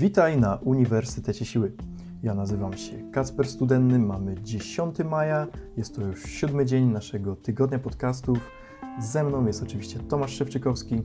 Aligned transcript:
Witaj 0.00 0.38
na 0.38 0.56
Uniwersytecie 0.56 1.44
Siły. 1.44 1.72
Ja 2.22 2.34
nazywam 2.34 2.76
się 2.76 3.10
Kacper 3.12 3.48
Studenny, 3.48 3.98
mamy 3.98 4.34
10 4.42 4.98
maja, 4.98 5.46
jest 5.76 5.96
to 5.96 6.02
już 6.02 6.22
siódmy 6.22 6.66
dzień 6.66 6.84
naszego 6.84 7.36
tygodnia 7.36 7.78
podcastów. 7.78 8.38
Ze 9.00 9.24
mną 9.24 9.46
jest 9.46 9.62
oczywiście 9.62 9.98
Tomasz 9.98 10.32
Szewczykowski. 10.32 11.02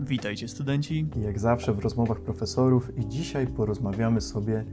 Witajcie 0.00 0.48
studenci. 0.48 1.06
Jak 1.22 1.38
zawsze 1.38 1.72
w 1.72 1.78
rozmowach 1.78 2.20
profesorów 2.20 2.98
i 2.98 3.08
dzisiaj 3.08 3.46
porozmawiamy 3.46 4.20
sobie 4.20 4.64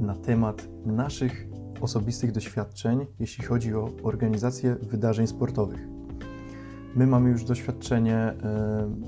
na 0.00 0.14
temat 0.14 0.68
naszych 0.84 1.46
osobistych 1.80 2.32
doświadczeń, 2.32 3.06
jeśli 3.20 3.44
chodzi 3.44 3.74
o 3.74 3.90
organizację 4.02 4.74
wydarzeń 4.74 5.26
sportowych. 5.26 5.95
My 6.96 7.06
mamy 7.06 7.30
już 7.30 7.44
doświadczenie, 7.44 8.16
e, 8.16 8.34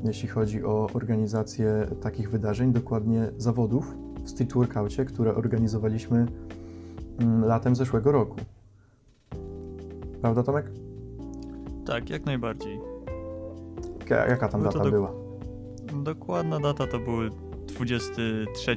jeśli 0.04 0.29
chodzi 0.29 0.64
o 0.64 0.89
organizację 0.94 1.86
takich 2.03 2.31
wydarzeń, 2.31 2.72
dokładnie 2.72 3.31
zawodów 3.36 3.95
w 4.25 4.31
street 4.31 4.53
workoutie, 4.53 5.04
które 5.04 5.35
organizowaliśmy 5.35 6.26
mm, 7.21 7.45
latem 7.45 7.76
zeszłego 7.76 8.12
roku. 8.12 8.36
Prawda, 10.21 10.43
Tomek? 10.43 10.71
Tak, 11.86 12.11
jak 12.11 12.26
najbardziej. 12.26 12.81
Jaka 14.11 14.48
tam 14.48 14.62
to 14.62 14.67
data 14.67 14.84
do- 14.84 14.90
była? 14.90 15.12
Dokładna 16.03 16.61
data 16.61 16.86
to 16.86 16.98
był 16.98 17.18
23 17.67 18.76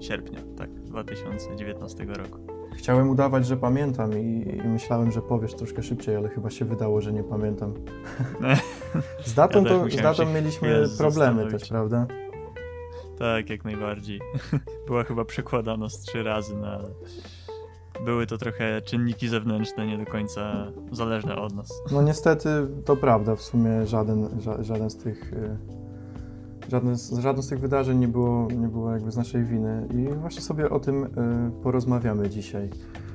sierpnia, 0.00 0.40
tak, 0.56 0.70
2019 0.74 2.04
roku. 2.04 2.51
Chciałem 2.76 3.10
udawać, 3.10 3.46
że 3.46 3.56
pamiętam 3.56 4.18
i, 4.18 4.58
i 4.64 4.68
myślałem, 4.68 5.12
że 5.12 5.22
powiesz 5.22 5.54
troszkę 5.54 5.82
szybciej, 5.82 6.16
ale 6.16 6.28
chyba 6.28 6.50
się 6.50 6.64
wydało, 6.64 7.00
że 7.00 7.12
nie 7.12 7.24
pamiętam. 7.24 7.74
Z 9.24 9.34
datą, 9.34 9.64
Ja 9.64 9.68
to, 9.68 9.90
z 9.90 9.96
datą 9.96 10.26
mieliśmy 10.32 10.84
problemy 10.98 11.50
też, 11.50 11.68
prawda? 11.68 12.06
Tak, 13.18 13.50
jak 13.50 13.64
najbardziej. 13.64 14.20
Była 14.86 15.04
chyba 15.04 15.24
przekładana 15.24 15.88
z 15.88 16.00
trzy 16.00 16.22
razy, 16.22 16.56
no 16.56 16.66
ale 16.66 16.88
były 18.04 18.26
to 18.26 18.38
trochę 18.38 18.82
czynniki 18.82 19.28
zewnętrzne, 19.28 19.86
nie 19.86 19.98
do 19.98 20.06
końca 20.06 20.72
zależne 20.92 21.36
od 21.36 21.54
nas. 21.54 21.68
No 21.92 22.02
niestety 22.02 22.48
to 22.84 22.96
prawda, 22.96 23.36
w 23.36 23.42
sumie 23.42 23.86
żaden, 23.86 24.28
ża- 24.28 24.62
żaden 24.62 24.90
z 24.90 24.96
tych 24.96 25.32
żaden 26.72 26.96
z, 26.96 27.18
żaden 27.18 27.42
z 27.42 27.48
tych 27.48 27.60
wydarzeń 27.60 27.98
nie 27.98 28.08
było, 28.08 28.48
nie 28.58 28.68
było 28.68 28.92
jakby 28.92 29.10
z 29.10 29.16
naszej 29.16 29.44
winy 29.44 29.88
i 29.94 30.14
właśnie 30.14 30.42
sobie 30.42 30.70
o 30.70 30.80
tym 30.80 31.04
y, 31.04 31.08
porozmawiamy 31.62 32.28
dzisiaj. 32.30 32.68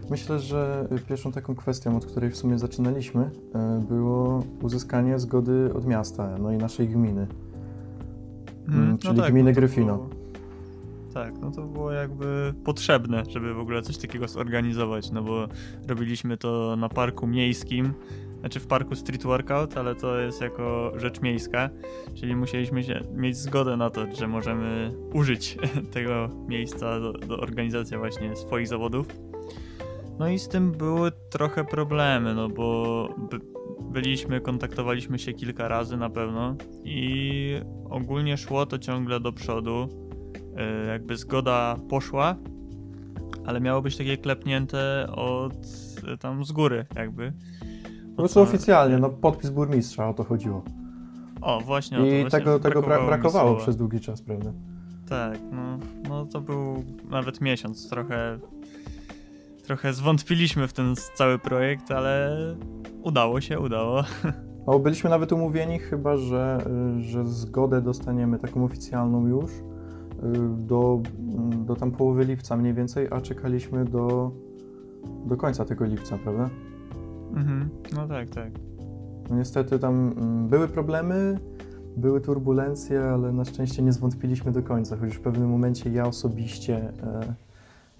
Myślę, 0.10 0.40
że 0.40 0.88
y, 0.92 1.00
pierwszą 1.00 1.32
taką 1.32 1.56
kwestią, 1.56 1.98
od 1.98 2.06
której 2.06 2.30
w 2.32 2.38
sumie 2.38 2.60
zaczynaliśmy, 2.60 3.24
y, 3.24 3.86
było 3.90 4.44
uzyskanie 4.62 5.20
zgody 5.20 5.70
od 5.74 5.86
miasta, 5.88 6.38
no 6.40 6.52
i 6.52 6.58
naszej 6.58 6.88
gminy. 6.90 7.28
Mm, 8.70 8.98
czyli 8.98 9.22
gminy 9.22 9.52
no 9.52 9.56
Gryfino. 9.56 9.96
było- 9.98 10.10
Tak, 11.14 11.34
no 11.42 11.52
to 11.52 11.64
było 11.64 11.92
jakby 11.92 12.54
potrzebne, 12.64 13.24
żeby 13.30 13.54
w 13.54 13.60
ogóle 13.60 13.82
coś 13.82 13.98
takiego 13.98 14.28
zorganizować, 14.28 15.12
no 15.12 15.24
bo 15.24 15.48
robiliśmy 15.88 16.38
to 16.38 16.76
na 16.80 16.90
parku 16.90 17.28
miejskim, 17.28 17.94
znaczy 18.40 18.60
w 18.60 18.68
parku 18.68 18.96
street 18.96 19.24
workout, 19.24 19.78
ale 19.78 19.96
to 19.96 20.20
jest 20.20 20.42
jako 20.42 20.92
rzecz 20.96 21.22
miejska, 21.22 21.70
czyli 22.16 22.36
musieliśmy 22.36 22.84
się, 22.84 23.00
mieć 23.14 23.38
zgodę 23.38 23.78
na 23.78 23.90
to, 23.90 24.16
że 24.16 24.28
możemy 24.28 24.92
użyć 25.14 25.58
tego 25.94 26.30
miejsca 26.48 27.00
do, 27.00 27.14
do 27.14 27.38
organizacji 27.38 27.98
właśnie 27.98 28.36
swoich 28.36 28.68
zawodów. 28.68 29.08
No 30.20 30.30
i 30.30 30.40
z 30.40 30.48
tym 30.48 30.72
były 30.72 31.12
trochę 31.30 31.66
problemy, 31.66 32.36
no 32.36 32.50
bo 32.50 33.10
by, 33.18 33.40
byliśmy, 33.92 34.42
kontaktowaliśmy 34.42 35.20
się 35.20 35.34
kilka 35.34 35.68
razy 35.68 35.98
na 35.98 36.10
pewno 36.10 36.56
i 36.84 37.62
ogólnie 37.90 38.38
szło 38.38 38.66
to 38.66 38.80
ciągle 38.80 39.20
do 39.20 39.32
przodu. 39.32 39.90
E, 40.56 40.88
Jakby 40.88 41.18
zgoda 41.18 41.76
poszła, 41.90 42.36
ale 43.46 43.62
miało 43.62 43.82
być 43.82 43.98
takie 43.98 44.17
klepnięte 44.17 45.08
od 45.16 45.54
tam 46.20 46.45
z 46.45 46.52
góry, 46.52 46.86
jakby. 46.95 47.34
Po 48.17 48.22
prostu 48.22 48.42
oficjalnie, 48.42 48.98
no 48.98 49.10
podpis 49.10 49.50
burmistrza, 49.50 50.10
o 50.10 50.14
to 50.14 50.23
chodziło. 50.23 50.64
O, 51.42 51.61
właśnie 51.61 51.98
o 51.98 52.02
to 52.02 52.08
I 52.08 52.22
właśnie 52.22 52.39
tego, 52.39 52.60
tego 52.60 52.82
brakowało 52.82 53.50
słowa. 53.50 53.61
przez 53.61 53.76
długi 53.76 54.00
czas, 54.00 54.22
prawda? 54.22 54.52
Tak, 55.10 55.39
no, 55.52 55.78
no 56.10 56.26
to 56.26 56.42
był 56.42 56.83
nawet 57.10 57.42
miesiąc, 57.42 57.89
trochę 57.89 58.39
trochę 59.66 59.94
zwątpiliśmy 59.94 60.67
w 60.67 60.73
ten 60.73 60.95
cały 61.16 61.39
projekt, 61.39 61.92
ale 61.92 62.38
udało 63.04 63.42
się, 63.42 63.60
udało. 63.60 64.04
No, 64.67 64.80
byliśmy 64.80 65.10
nawet 65.10 65.32
umówieni 65.32 65.80
chyba, 65.80 66.17
że, 66.17 66.58
y, 66.98 67.02
że 67.02 67.26
zgodę 67.26 67.82
dostaniemy 67.82 68.39
taką 68.39 68.64
oficjalną 68.64 69.28
już 69.28 69.52
y, 69.52 69.61
do, 70.58 71.02
do 71.66 71.76
tam 71.76 71.92
połowy 71.92 72.26
lipca 72.26 72.58
mniej 72.58 72.73
więcej, 72.73 73.08
a 73.11 73.22
czekaliśmy 73.22 73.86
do, 73.86 74.32
do 75.26 75.38
końca 75.38 75.66
tego 75.66 75.86
lipca, 75.86 76.17
prawda? 76.17 76.49
Mhm. 77.36 77.70
No 77.95 78.08
tak, 78.08 78.30
tak. 78.30 78.52
No 79.30 79.38
niestety 79.38 79.80
tam 79.80 80.14
mm, 80.17 80.48
były 80.48 80.67
problemy, 80.67 81.39
były 81.98 82.21
turbulencje, 82.21 83.04
ale 83.04 83.32
na 83.32 83.45
szczęście 83.45 83.83
nie 83.83 83.93
zwątpiliśmy 83.93 84.52
do 84.52 84.64
końca, 84.64 84.98
choć 84.98 85.15
w 85.15 85.21
pewnym 85.21 85.49
momencie 85.49 85.89
ja 85.89 86.05
osobiście 86.05 86.93
e, 87.04 87.33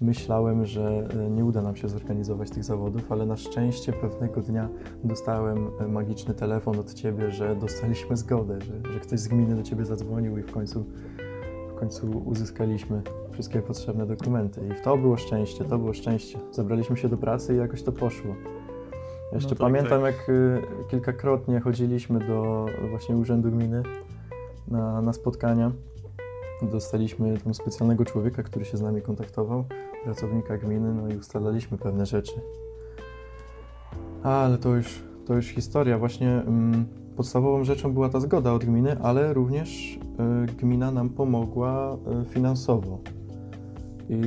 myślałem, 0.00 0.66
że 0.66 1.08
e, 1.26 1.30
nie 1.30 1.44
uda 1.44 1.62
nam 1.62 1.76
się 1.76 1.88
zorganizować 1.88 2.50
tych 2.50 2.64
zawodów, 2.64 3.12
ale 3.12 3.26
na 3.26 3.36
szczęście 3.36 3.92
pewnego 3.92 4.40
dnia 4.40 4.68
dostałem 5.04 5.66
e, 5.80 5.88
magiczny 5.88 6.34
telefon 6.34 6.78
od 6.78 6.94
ciebie, 6.94 7.30
że 7.30 7.56
dostaliśmy 7.56 8.16
zgodę, 8.16 8.58
że, 8.60 8.92
że 8.92 9.00
ktoś 9.00 9.20
z 9.20 9.28
gminy 9.28 9.56
do 9.56 9.62
ciebie 9.62 9.84
zadzwonił 9.84 10.38
i 10.38 10.42
w 10.42 10.52
końcu, 10.52 10.84
w 11.70 11.74
końcu 11.74 12.22
uzyskaliśmy 12.26 13.02
wszystkie 13.30 13.62
potrzebne 13.62 14.06
dokumenty. 14.06 14.60
I 14.68 14.84
to 14.84 14.96
było 14.96 15.16
szczęście, 15.16 15.64
to 15.64 15.78
było 15.78 15.92
szczęście. 15.92 16.38
Zabraliśmy 16.52 16.96
się 16.96 17.08
do 17.08 17.16
pracy 17.16 17.54
i 17.54 17.56
jakoś 17.56 17.82
to 17.82 17.92
poszło. 17.92 18.34
Jeszcze 19.32 19.48
tak, 19.48 19.58
pamiętam, 19.58 20.02
jak 20.02 20.28
y, 20.28 20.62
kilkakrotnie 20.90 21.60
chodziliśmy 21.60 22.18
do 22.18 22.66
właśnie 22.90 23.16
Urzędu 23.16 23.50
Gminy 23.50 23.82
na, 24.68 25.02
na 25.02 25.12
spotkania. 25.12 25.72
Dostaliśmy 26.62 27.38
tam 27.38 27.54
specjalnego 27.54 28.04
człowieka, 28.04 28.42
który 28.42 28.64
się 28.64 28.76
z 28.76 28.80
nami 28.80 29.02
kontaktował, 29.02 29.64
pracownika 30.04 30.58
gminy, 30.58 30.94
no 30.94 31.08
i 31.08 31.16
ustalaliśmy 31.16 31.78
pewne 31.78 32.06
rzeczy. 32.06 32.40
Ale 34.22 34.58
to 34.58 34.74
już, 34.74 35.02
to 35.26 35.34
już 35.34 35.46
historia. 35.46 35.98
Właśnie 35.98 36.28
mm, 36.28 36.86
podstawową 37.16 37.64
rzeczą 37.64 37.92
była 37.92 38.08
ta 38.08 38.20
zgoda 38.20 38.52
od 38.52 38.64
gminy, 38.64 38.96
ale 39.02 39.34
również 39.34 39.98
y, 40.48 40.52
gmina 40.52 40.90
nam 40.90 41.08
pomogła 41.08 41.96
y, 42.22 42.24
finansowo. 42.24 42.98
I, 44.08 44.20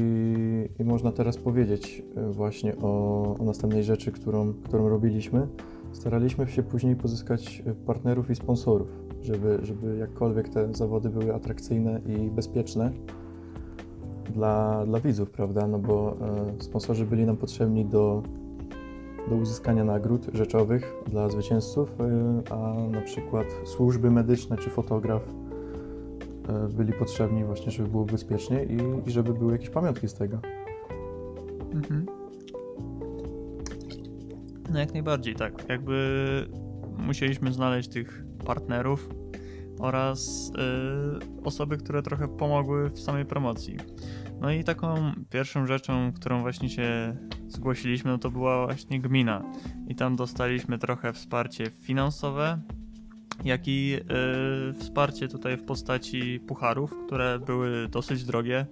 I 0.80 0.84
można 0.84 1.12
teraz 1.12 1.38
powiedzieć 1.38 2.04
y, 2.30 2.34
właśnie 2.34 2.76
o, 2.82 3.36
o 3.40 3.44
następnej 3.44 3.84
rzeczy, 3.84 4.12
którą, 4.12 4.54
którą 4.54 4.90
robiliśmy. 4.90 5.48
Staraliśmy 5.92 6.48
się 6.48 6.64
później 6.64 6.96
pozyskać 6.96 7.64
y, 7.68 7.74
partnerów 7.86 8.30
i 8.30 8.36
sponsorów, 8.36 8.88
żeby, 9.22 9.60
żeby 9.64 9.98
jakkolwiek 9.98 10.50
te 10.50 10.74
zawody 10.74 11.10
były 11.10 11.34
atrakcyjne 11.34 12.02
i 12.06 12.30
bezpieczne 12.30 12.92
dla, 14.32 14.86
dla 14.86 15.00
widzów, 15.00 15.30
prawda? 15.30 15.68
No 15.68 15.80
bo 15.80 16.18
e, 16.60 16.64
sponsorzy 16.64 17.06
byli 17.06 17.26
nam 17.26 17.38
potrzebni 17.38 17.86
do, 17.86 18.24
do 19.30 19.36
uzyskania 19.36 19.84
nagród 19.84 20.28
rzeczowych 20.34 20.94
dla 21.08 21.30
zwycięzców, 21.30 21.92
y, 22.00 22.54
a 22.54 22.74
na 22.92 23.02
przykład 23.02 23.48
służby 23.64 24.12
medyczne 24.12 24.58
czy 24.58 24.70
fotograf 24.70 25.22
e, 25.22 25.41
byli 26.74 26.94
potrzebni 26.94 27.44
właśnie, 27.44 27.72
żeby 27.72 27.90
było 27.90 28.06
bezpiecznie 28.06 28.64
i, 28.64 29.08
i 29.10 29.12
żeby 29.12 29.34
były 29.34 29.52
jakieś 29.52 29.70
pamiątki 29.70 30.08
z 30.08 30.14
tego. 30.14 30.40
Mhm. 31.74 32.06
No 34.72 34.80
jak 34.80 34.94
najbardziej, 34.94 35.36
tak. 35.36 35.70
Jakby 35.70 35.98
musieliśmy 36.98 37.54
znaleźć 37.54 37.90
tych 37.90 38.26
partnerów 38.46 39.10
oraz 39.80 40.52
y, 41.42 41.44
osoby, 41.44 41.78
które 41.78 42.02
trochę 42.02 42.28
pomogły 42.28 42.90
w 42.90 43.00
samej 43.00 43.26
promocji. 43.26 43.78
No 44.42 44.52
i 44.52 44.64
taką 44.64 45.12
pierwszą 45.30 45.66
rzeczą, 45.66 46.14
którą 46.14 46.42
właśnie 46.42 46.70
się 46.70 47.18
zgłosiliśmy, 47.48 48.12
no 48.12 48.18
to 48.18 48.32
była 48.32 48.66
właśnie 48.66 49.02
gmina. 49.02 49.44
I 49.88 49.96
tam 49.96 50.16
dostaliśmy 50.16 50.78
trochę 50.78 51.14
wsparcie 51.14 51.66
finansowe, 51.66 52.62
jak 53.46 53.68
i 53.68 53.96
y, 54.70 54.74
wsparcie 54.74 55.28
tutaj 55.28 55.58
w 55.58 55.64
postaci 55.64 56.40
pucharów, 56.40 56.94
które 57.06 57.40
były 57.40 57.88
dosyć 57.88 58.24
drogie. 58.24 58.66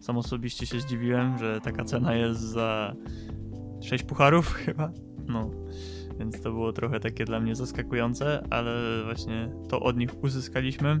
Sam 0.00 0.18
osobiście 0.18 0.66
się 0.66 0.80
zdziwiłem, 0.80 1.38
że 1.38 1.60
taka 1.60 1.84
cena 1.84 2.14
jest 2.14 2.40
za 2.40 2.94
6 3.82 4.04
pucharów 4.04 4.52
chyba. 4.64 4.92
No, 5.26 5.50
więc 6.18 6.40
to 6.42 6.52
było 6.52 6.72
trochę 6.72 7.00
takie 7.00 7.24
dla 7.24 7.40
mnie 7.40 7.54
zaskakujące, 7.54 8.46
ale 8.50 9.02
właśnie 9.04 9.50
to 9.68 9.80
od 9.80 9.96
nich 9.96 10.24
uzyskaliśmy. 10.24 11.00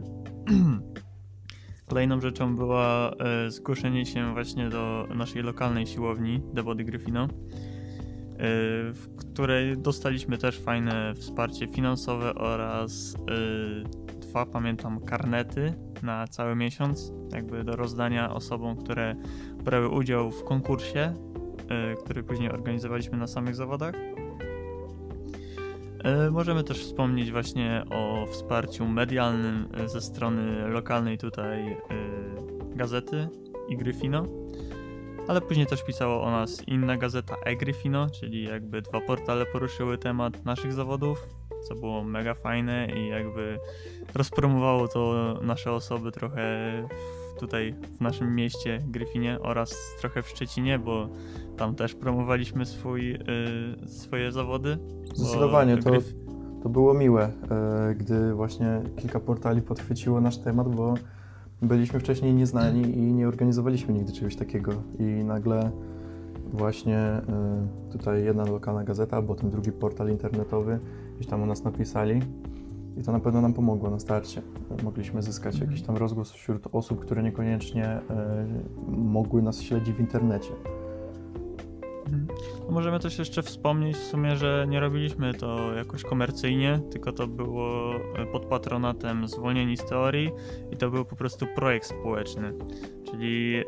Kolejną 1.88 2.20
rzeczą 2.20 2.56
była 2.56 3.10
e, 3.10 3.50
zgłoszenie 3.50 4.06
się 4.06 4.32
właśnie 4.32 4.68
do 4.68 5.08
naszej 5.14 5.42
lokalnej 5.42 5.86
siłowni 5.86 6.42
The 6.54 6.62
Body 6.62 6.84
Gryfino, 6.84 7.24
e, 7.24 7.28
w 8.38 9.06
której 9.16 9.78
dostaliśmy 9.78 10.38
też 10.38 10.58
fajne 10.60 11.14
wsparcie 11.14 11.66
finansowe 11.66 12.34
oraz 12.34 13.14
e, 13.14 14.16
dwa, 14.36 14.46
pamiętam, 14.46 15.00
karnety 15.00 15.74
na 16.02 16.26
cały 16.26 16.56
miesiąc, 16.56 17.12
jakby 17.32 17.64
do 17.64 17.76
rozdania 17.76 18.34
osobom, 18.34 18.76
które 18.76 19.16
brały 19.64 19.88
udział 19.88 20.30
w 20.30 20.44
konkursie, 20.44 21.14
y, 21.92 21.96
który 22.04 22.22
później 22.22 22.50
organizowaliśmy 22.50 23.18
na 23.18 23.26
samych 23.26 23.56
zawodach. 23.56 23.94
Y, 26.26 26.30
możemy 26.30 26.64
też 26.64 26.78
wspomnieć 26.78 27.32
właśnie 27.32 27.84
o 27.90 28.26
wsparciu 28.26 28.88
medialnym 28.88 29.68
y, 29.84 29.88
ze 29.88 30.00
strony 30.00 30.68
lokalnej 30.68 31.18
tutaj 31.18 31.76
gazety 32.74 33.28
i 33.68 33.76
Gryfino, 33.76 34.26
ale 35.28 35.40
później 35.40 35.66
też 35.66 35.84
pisała 35.84 36.20
o 36.20 36.30
nas 36.30 36.62
inna 36.68 36.96
gazeta 36.96 37.36
e-Gryfino, 37.44 38.10
czyli 38.10 38.44
jakby 38.44 38.82
dwa 38.82 39.00
portale 39.00 39.46
poruszyły 39.46 39.98
temat 39.98 40.44
naszych 40.44 40.72
zawodów, 40.72 41.28
co 41.68 41.74
było 41.74 42.04
mega 42.04 42.34
fajne 42.34 42.88
i 42.96 43.08
jakby 43.08 43.58
rozpromowało 44.14 44.88
to 44.88 45.34
nasze 45.42 45.72
osoby 45.72 46.12
trochę 46.12 46.42
tutaj 47.38 47.74
w 47.98 48.00
naszym 48.00 48.34
mieście 48.34 48.82
Gryfinie 48.86 49.38
oraz 49.40 49.76
trochę 50.00 50.22
w 50.22 50.28
Szczecinie, 50.28 50.78
bo 50.78 51.08
tam 51.56 51.74
też 51.74 51.94
promowaliśmy 51.94 52.66
swój, 52.66 53.14
y, 53.14 53.18
swoje 53.88 54.32
zawody. 54.32 54.78
Zdecydowanie, 55.14 55.76
to, 55.76 55.90
to 56.62 56.68
było 56.68 56.94
miłe, 56.94 57.28
y, 57.90 57.94
gdy 57.94 58.34
właśnie 58.34 58.82
kilka 58.96 59.20
portali 59.20 59.62
podchwyciło 59.62 60.20
nasz 60.20 60.38
temat, 60.38 60.68
bo 60.68 60.94
byliśmy 61.62 62.00
wcześniej 62.00 62.34
nieznani 62.34 62.98
i 62.98 63.12
nie 63.12 63.28
organizowaliśmy 63.28 63.94
nigdy 63.94 64.12
czegoś 64.12 64.36
takiego 64.36 64.72
i 64.98 65.02
nagle 65.02 65.70
właśnie 66.52 67.20
y, 67.88 67.92
tutaj 67.92 68.24
jedna 68.24 68.44
lokalna 68.44 68.84
gazeta, 68.84 69.16
albo 69.16 69.34
ten 69.34 69.50
drugi 69.50 69.72
portal 69.72 70.10
internetowy 70.10 70.78
gdzieś 71.14 71.26
tam 71.26 71.42
o 71.42 71.46
nas 71.46 71.64
napisali 71.64 72.20
i 72.96 73.02
to 73.02 73.12
na 73.12 73.20
pewno 73.20 73.40
nam 73.40 73.52
pomogło 73.52 73.90
na 73.90 73.98
starcie. 73.98 74.42
Mogliśmy 74.82 75.22
zyskać 75.22 75.54
mhm. 75.54 75.70
jakiś 75.70 75.86
tam 75.86 75.96
rozgłos 75.96 76.32
wśród 76.32 76.66
osób, 76.72 77.00
które 77.00 77.22
niekoniecznie 77.22 77.98
y, 77.98 78.00
mogły 78.88 79.42
nas 79.42 79.60
śledzić 79.60 79.94
w 79.94 80.00
internecie. 80.00 80.50
Mhm. 82.06 82.26
Możemy 82.70 83.00
też 83.00 83.18
jeszcze 83.18 83.42
wspomnieć 83.42 83.96
w 83.96 84.06
sumie, 84.06 84.36
że 84.36 84.66
nie 84.68 84.80
robiliśmy 84.80 85.34
to 85.34 85.74
jakoś 85.74 86.02
komercyjnie, 86.02 86.80
tylko 86.90 87.12
to 87.12 87.26
było 87.26 87.94
e, 87.94 88.26
pod 88.32 88.46
patronatem 88.46 89.28
Zwolnieni 89.28 89.76
z 89.76 89.84
Teorii 89.84 90.30
i 90.70 90.76
to 90.76 90.90
był 90.90 91.04
po 91.04 91.16
prostu 91.16 91.46
projekt 91.54 91.86
społeczny. 91.86 92.52
Czyli 93.10 93.56
y, 93.56 93.64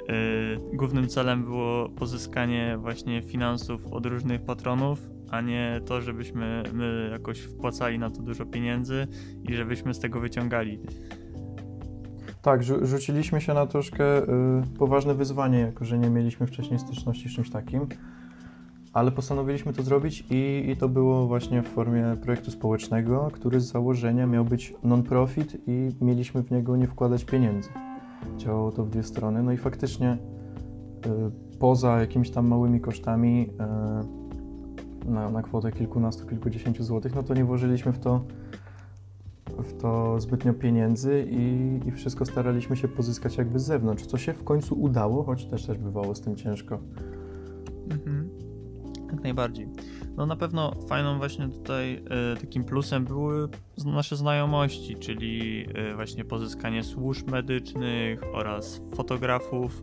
głównym 0.73 1.09
celem 1.09 1.45
było 1.45 1.89
pozyskanie 1.89 2.79
właśnie 2.81 3.23
finansów 3.23 3.87
od 3.93 4.07
różnych 4.07 4.43
patronów, 4.43 5.01
a 5.31 5.41
nie 5.41 5.81
to, 5.87 6.01
żebyśmy 6.01 6.63
my 6.73 7.09
jakoś 7.13 7.41
wpłacali 7.41 7.99
na 7.99 8.11
to 8.11 8.23
dużo 8.23 8.47
pieniędzy 8.47 9.07
i 9.49 9.55
żebyśmy 9.55 9.95
z 9.95 9.99
tego 9.99 10.21
wyciągali. 10.21 10.81
Tak, 12.43 12.63
rzu 12.63 12.87
rzuciliśmy 12.87 13.41
się 13.41 13.55
na 13.55 13.67
troszkę 13.67 14.23
y, 14.23 14.27
poważne 14.79 15.15
wyzwanie, 15.15 15.59
jako 15.59 15.85
że 15.85 15.99
nie 15.99 16.11
mieliśmy 16.11 16.47
wcześniej 16.47 16.79
styczności 16.79 17.29
z 17.29 17.35
czymś 17.35 17.51
takim 17.51 17.87
ale 18.99 19.11
postanowiliśmy 19.11 19.73
to 19.73 19.83
zrobić 19.83 20.25
i, 20.31 20.71
i, 20.71 20.77
to 20.77 20.89
było 20.89 21.27
właśnie 21.27 21.63
w 21.63 21.69
formie 21.69 22.17
projektu 22.23 22.51
społecznego, 22.51 23.29
który 23.33 23.61
z 23.61 23.73
założenia 23.73 24.27
miał 24.27 24.45
być 24.45 24.75
non-profit 24.83 25.57
i 25.67 25.91
mieliśmy 26.01 26.43
w 26.43 26.51
niego 26.51 26.77
nie 26.77 26.87
wkładać 26.87 27.25
pieniędzy. 27.25 27.69
Działało 28.37 28.73
to 28.73 28.85
w 28.85 28.91
dwie 28.91 29.03
strony, 29.03 29.43
no 29.43 29.53
i 29.53 29.57
faktycznie 29.57 30.13
y, 30.13 31.59
poza 31.59 32.01
jakimiś 32.01 32.31
tam 32.31 32.47
małymi 32.47 32.81
kosztami 32.81 33.51
y, 35.07 35.11
na, 35.11 35.31
na 35.31 35.43
kwotę 35.43 35.73
kilkunastu, 35.73 36.27
kilkudziesięciu 36.27 36.85
złotych, 36.85 37.15
no 37.15 37.23
to 37.23 37.35
nie 37.35 37.45
włożyliśmy 37.45 37.93
w 37.93 37.99
to 37.99 38.25
w 39.59 39.73
to 39.73 40.21
zbytnio 40.21 40.55
pieniędzy 40.55 41.27
i, 41.31 41.81
i 41.89 41.91
wszystko 41.91 42.25
staraliśmy 42.25 42.77
się 42.77 42.89
pozyskać 42.89 43.37
jakby 43.37 43.59
z 43.59 43.65
zewnątrz, 43.65 44.07
co 44.07 44.19
się 44.19 44.33
w 44.33 44.45
końcu 44.45 44.81
udało, 44.81 45.25
choć 45.25 45.45
też 45.45 45.67
też 45.67 45.79
bywało 45.79 46.15
z 46.15 46.21
tym 46.21 46.37
ciężko. 46.37 46.79
Mhm. 47.91 48.28
Jak 49.19 49.25
najbardziej. 49.25 49.69
No 50.17 50.27
na 50.27 50.37
pewno 50.37 50.75
fajną 50.89 51.19
właśnie 51.19 51.49
tutaj 51.49 52.03
y, 52.35 52.41
takim 52.41 52.65
plusem 52.65 53.05
były 53.05 53.49
nasze 53.85 54.17
znajomości, 54.17 54.97
czyli 54.97 55.67
y, 55.91 55.95
właśnie 55.95 56.25
pozyskanie 56.25 56.85
służb 56.85 57.31
medycznych 57.31 58.21
oraz 58.33 58.81
fotografów. 58.95 59.83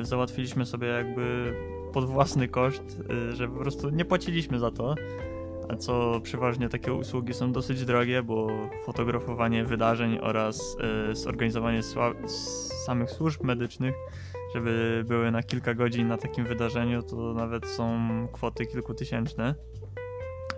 Y, 0.00 0.04
załatwiliśmy 0.04 0.66
sobie 0.66 0.88
jakby 0.88 1.54
pod 1.92 2.04
własny 2.04 2.48
koszt, 2.48 3.02
że 3.32 3.48
po 3.48 3.60
prostu 3.60 3.90
nie 3.90 4.04
płaciliśmy 4.04 4.58
za 4.58 4.70
to. 4.70 4.94
A 5.68 5.76
co 5.76 6.20
przeważnie 6.22 6.68
takie 6.68 6.92
usługi 6.92 7.34
są 7.34 7.52
dosyć 7.52 7.84
drogie, 7.84 8.22
bo 8.22 8.48
fotografowanie 8.84 9.64
wydarzeń 9.64 10.18
oraz 10.18 10.76
zorganizowanie 11.12 11.80
samych 12.86 13.10
służb 13.10 13.44
medycznych 13.44 13.94
żeby 14.56 15.04
były 15.08 15.30
na 15.30 15.42
kilka 15.42 15.74
godzin 15.74 16.08
na 16.08 16.16
takim 16.16 16.44
wydarzeniu, 16.44 17.02
to 17.02 17.34
nawet 17.34 17.66
są 17.66 17.98
kwoty 18.32 18.66
kilkutysięczne. 18.66 19.54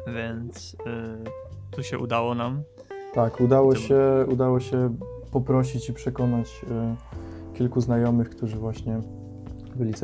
Więc 0.07 0.73
yy, 0.73 1.31
tu 1.71 1.83
się 1.83 1.99
udało 1.99 2.35
nam. 2.35 2.63
Tak, 3.15 3.41
udało 3.41 3.75
się, 3.75 4.01
udało 4.29 4.61
się 4.61 4.95
poprosić 5.33 5.89
i 5.89 5.93
przekonać 5.93 6.65
y, 7.55 7.57
kilku 7.57 7.81
znajomych, 7.81 8.31
którzy 8.31 8.57
właśnie 8.57 9.01
byli 9.77 9.95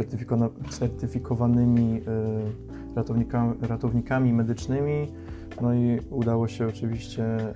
certyfikowanymi 0.71 1.97
y, 1.97 2.97
ratownikami, 2.97 3.55
ratownikami 3.63 4.33
medycznymi. 4.33 5.13
No 5.61 5.75
i 5.75 6.01
udało 6.11 6.49
się 6.49 6.67
oczywiście 6.67 7.25
y, 7.39 7.55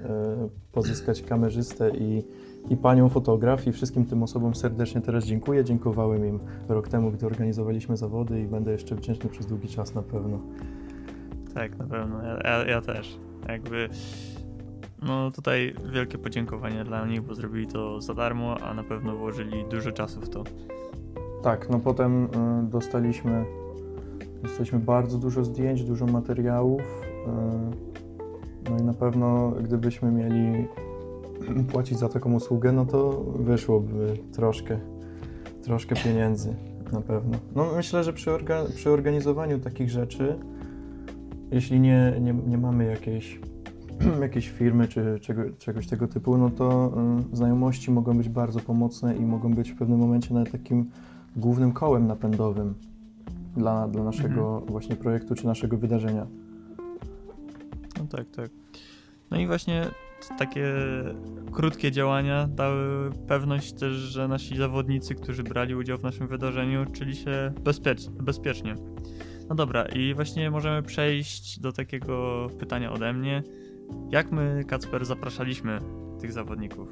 pozyskać 0.73 1.23
kamerzystę 1.23 1.90
i 1.90 2.25
i 2.70 2.76
panią 2.76 3.08
fotograf 3.08 3.66
i 3.66 3.72
wszystkim 3.72 4.04
tym 4.04 4.22
osobom 4.22 4.54
serdecznie 4.54 5.00
teraz 5.00 5.24
dziękuję. 5.24 5.64
Dziękowałem 5.64 6.26
im 6.26 6.38
rok 6.68 6.88
temu, 6.88 7.10
gdy 7.10 7.26
organizowaliśmy 7.26 7.96
zawody 7.96 8.40
i 8.40 8.46
będę 8.46 8.72
jeszcze 8.72 8.94
wdzięczny 8.94 9.30
przez 9.30 9.46
długi 9.46 9.68
czas 9.68 9.94
na 9.94 10.02
pewno. 10.02 10.38
Tak, 11.54 11.78
na 11.78 11.84
pewno. 11.84 12.22
Ja, 12.44 12.64
ja 12.64 12.80
też. 12.80 13.18
Jakby 13.48 13.88
no 15.02 15.30
tutaj 15.30 15.74
wielkie 15.92 16.18
podziękowanie 16.18 16.84
dla 16.84 17.06
nich, 17.06 17.22
bo 17.22 17.34
zrobili 17.34 17.66
to 17.66 18.00
za 18.00 18.14
darmo, 18.14 18.60
a 18.60 18.74
na 18.74 18.84
pewno 18.84 19.16
włożyli 19.16 19.64
dużo 19.70 19.92
czasu 19.92 20.20
w 20.20 20.28
to. 20.28 20.44
Tak, 21.42 21.70
no 21.70 21.78
potem 21.78 22.24
y, 22.24 22.28
dostaliśmy 22.70 23.44
dostaliśmy 24.42 24.78
bardzo 24.78 25.18
dużo 25.18 25.44
zdjęć, 25.44 25.84
dużo 25.84 26.06
materiałów. 26.06 26.82
Y, 26.82 28.70
no 28.70 28.78
i 28.78 28.82
na 28.82 28.94
pewno 28.94 29.50
gdybyśmy 29.50 30.10
mieli 30.10 30.68
płacić 31.73 31.99
za 31.99 32.08
taką 32.08 32.35
usługę, 32.35 32.73
no 32.73 32.87
to 32.87 33.25
wyszłoby 33.38 34.18
troszkę, 34.33 34.78
troszkę 35.62 35.97
pieniędzy 35.97 36.54
na 36.92 37.00
pewno. 37.00 37.38
No 37.54 37.66
myślę, 37.76 38.04
że 38.04 38.12
przy, 38.12 38.33
orga 38.33 38.64
przy 38.75 38.90
organizowaniu 38.90 39.59
takich 39.59 39.90
rzeczy, 39.90 40.38
jeśli 41.50 41.80
nie, 41.80 42.14
nie, 42.21 42.35
nie 42.47 42.59
mamy 42.59 42.85
jakiejś, 42.85 43.40
jakiejś 44.21 44.49
firmy 44.49 44.88
czy 44.88 45.18
czego, 45.21 45.42
czegoś 45.59 45.87
tego 45.87 46.09
typu, 46.09 46.37
no 46.37 46.50
to 46.50 46.95
y, 47.33 47.37
znajomości 47.37 47.90
mogą 47.90 48.16
być 48.16 48.28
bardzo 48.28 48.61
pomocne 48.61 49.16
i 49.16 49.21
mogą 49.21 49.54
być 49.54 49.71
w 49.71 49.76
pewnym 49.76 49.99
momencie 49.99 50.35
nawet 50.35 50.52
takim 50.52 50.90
głównym 51.37 51.73
kołem 51.73 52.07
napędowym 52.07 52.75
dla, 53.57 53.88
dla 53.88 54.04
naszego 54.04 54.49
mhm. 54.49 54.66
właśnie 54.66 54.97
projektu 54.97 55.35
czy 55.35 55.47
naszego 55.47 55.76
wydarzenia. 55.76 56.26
No 57.99 58.07
tak, 58.11 58.30
tak. 58.30 58.50
No 59.30 59.38
i 59.38 59.47
właśnie 59.47 59.87
takie 60.38 60.75
krótkie 61.52 61.92
działania 61.92 62.46
dały 62.46 63.10
pewność 63.28 63.72
też, 63.72 63.92
że 63.92 64.28
nasi 64.28 64.56
zawodnicy, 64.56 65.14
którzy 65.14 65.42
brali 65.42 65.75
udział 65.75 65.98
w 65.98 66.02
naszym 66.02 66.28
wydarzeniu, 66.28 66.84
czuli 66.92 67.16
się 67.16 67.52
bezpiecz 67.64 68.08
bezpiecznie. 68.08 68.75
No 69.48 69.54
dobra, 69.54 69.84
i 69.84 70.14
właśnie 70.14 70.50
możemy 70.50 70.82
przejść 70.82 71.60
do 71.60 71.72
takiego 71.72 72.46
pytania 72.58 72.92
ode 72.92 73.12
mnie. 73.12 73.42
Jak 74.10 74.32
my, 74.32 74.64
Kacper, 74.68 75.04
zapraszaliśmy 75.04 75.78
tych 76.20 76.32
zawodników? 76.32 76.88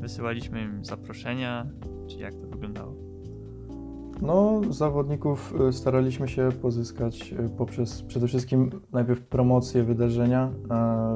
Wysyłaliśmy 0.00 0.62
im 0.62 0.84
zaproszenia, 0.84 1.66
czy 2.10 2.16
jak 2.16 2.34
to 2.34 2.46
wyglądało? 2.46 3.07
No, 4.22 4.60
zawodników 4.70 5.54
y, 5.68 5.72
staraliśmy 5.72 6.28
się 6.28 6.48
pozyskać 6.62 7.32
y, 7.32 7.48
poprzez 7.48 8.02
przede 8.02 8.26
wszystkim 8.26 8.70
najpierw 8.92 9.20
promocję 9.22 9.82
wydarzenia 9.82 10.50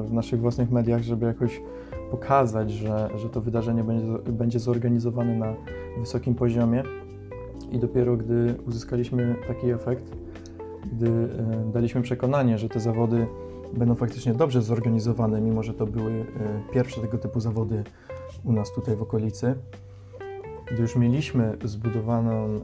w 0.05 0.13
naszych 0.13 0.41
własnych 0.41 0.71
mediach, 0.71 1.01
żeby 1.01 1.25
jakoś 1.25 1.61
pokazać, 2.11 2.71
że, 2.71 3.09
że 3.15 3.29
to 3.29 3.41
wydarzenie 3.41 3.83
będzie, 3.83 4.31
będzie 4.31 4.59
zorganizowane 4.59 5.35
na 5.35 5.55
wysokim 5.99 6.35
poziomie. 6.35 6.83
I 7.71 7.79
dopiero 7.79 8.17
gdy 8.17 8.55
uzyskaliśmy 8.67 9.35
taki 9.47 9.69
efekt, 9.69 10.15
gdy 10.91 11.07
y, 11.07 11.29
daliśmy 11.73 12.01
przekonanie, 12.01 12.57
że 12.57 12.69
te 12.69 12.79
zawody 12.79 13.27
będą 13.73 13.95
faktycznie 13.95 14.33
dobrze 14.33 14.61
zorganizowane, 14.61 15.41
mimo 15.41 15.63
że 15.63 15.73
to 15.73 15.85
były 15.85 16.25
pierwsze 16.73 17.01
tego 17.01 17.17
typu 17.17 17.39
zawody 17.39 17.83
u 18.43 18.51
nas 18.51 18.73
tutaj 18.73 18.95
w 18.95 19.01
okolicy, 19.01 19.55
gdy 20.71 20.81
już 20.81 20.95
mieliśmy 20.95 21.57
zbudowaną 21.63 22.45
e, 22.45 22.61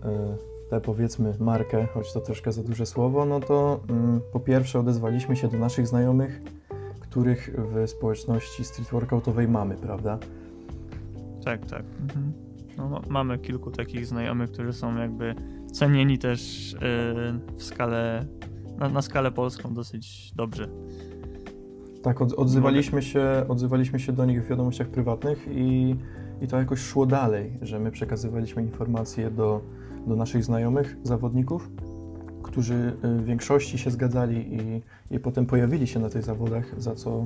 tę 0.69 0.81
powiedzmy 0.81 1.33
markę, 1.39 1.87
choć 1.93 2.13
to 2.13 2.21
troszkę 2.21 2.51
za 2.51 2.63
duże 2.63 2.85
słowo, 2.85 3.25
no 3.25 3.39
to 3.39 3.79
mm, 3.89 4.21
po 4.33 4.39
pierwsze 4.39 4.79
odezwaliśmy 4.79 5.35
się 5.35 5.47
do 5.47 5.57
naszych 5.57 5.87
znajomych, 5.87 6.41
których 6.99 7.55
w 7.57 7.89
społeczności 7.89 8.63
street 8.63 8.89
workoutowej 8.89 9.47
mamy, 9.47 9.75
prawda? 9.75 10.19
Tak, 11.45 11.65
tak. 11.65 11.83
Mhm. 12.01 12.33
No, 12.77 13.01
mamy 13.09 13.37
kilku 13.37 13.71
takich 13.71 14.05
znajomych, 14.05 14.51
którzy 14.51 14.73
są 14.73 14.97
jakby 14.97 15.35
cenieni 15.71 16.17
też 16.17 16.71
yy, 16.73 17.57
w 17.57 17.63
skalę, 17.63 18.25
na, 18.77 18.89
na 18.89 19.01
skalę 19.01 19.31
polską 19.31 19.73
dosyć 19.73 20.31
dobrze. 20.35 20.69
Tak, 22.03 22.21
od, 22.21 22.33
odzywaliśmy, 22.33 23.01
się, 23.01 23.45
odzywaliśmy 23.47 23.99
się 23.99 24.13
do 24.13 24.25
nich 24.25 24.45
w 24.45 24.47
wiadomościach 24.47 24.87
prywatnych 24.87 25.47
i, 25.51 25.95
i 26.41 26.47
to 26.47 26.57
jakoś 26.57 26.79
szło 26.79 27.05
dalej, 27.05 27.51
że 27.61 27.79
my 27.79 27.91
przekazywaliśmy 27.91 28.61
informacje 28.61 29.31
do, 29.31 29.61
do 30.07 30.15
naszych 30.15 30.43
znajomych, 30.43 30.97
zawodników, 31.03 31.69
którzy 32.43 32.93
w 33.03 33.23
większości 33.23 33.77
się 33.77 33.91
zgadzali 33.91 34.55
i, 34.55 34.81
i 35.15 35.19
potem 35.19 35.45
pojawili 35.45 35.87
się 35.87 35.99
na 35.99 36.09
tych 36.09 36.23
zawodach, 36.23 36.81
za 36.81 36.95
co 36.95 37.25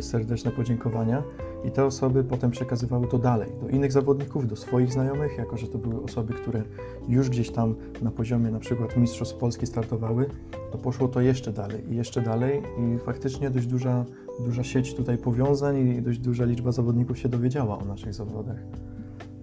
serdeczne 0.00 0.50
podziękowania. 0.50 1.22
I 1.64 1.70
te 1.70 1.84
osoby 1.84 2.24
potem 2.24 2.50
przekazywały 2.50 3.06
to 3.06 3.18
dalej 3.18 3.48
do 3.60 3.68
innych 3.68 3.92
zawodników, 3.92 4.46
do 4.46 4.56
swoich 4.56 4.92
znajomych, 4.92 5.38
jako 5.38 5.56
że 5.56 5.66
to 5.66 5.78
były 5.78 6.02
osoby, 6.02 6.34
które 6.34 6.62
już 7.08 7.30
gdzieś 7.30 7.50
tam 7.50 7.74
na 8.02 8.10
poziomie 8.10 8.50
na 8.50 8.58
przykład 8.58 8.96
Mistrzostw 8.96 9.36
Polski 9.36 9.66
startowały, 9.66 10.26
to 10.72 10.78
poszło 10.78 11.08
to 11.08 11.20
jeszcze 11.20 11.52
dalej 11.52 11.92
i 11.92 11.96
jeszcze 11.96 12.22
dalej 12.22 12.62
i 12.78 12.98
faktycznie 12.98 13.50
dość 13.50 13.66
duża, 13.66 14.04
duża 14.44 14.64
sieć 14.64 14.94
tutaj 14.94 15.18
powiązań 15.18 15.88
i 15.88 16.02
dość 16.02 16.18
duża 16.18 16.44
liczba 16.44 16.72
zawodników 16.72 17.18
się 17.18 17.28
dowiedziała 17.28 17.78
o 17.78 17.84
naszych 17.84 18.14
zawodach. 18.14 18.58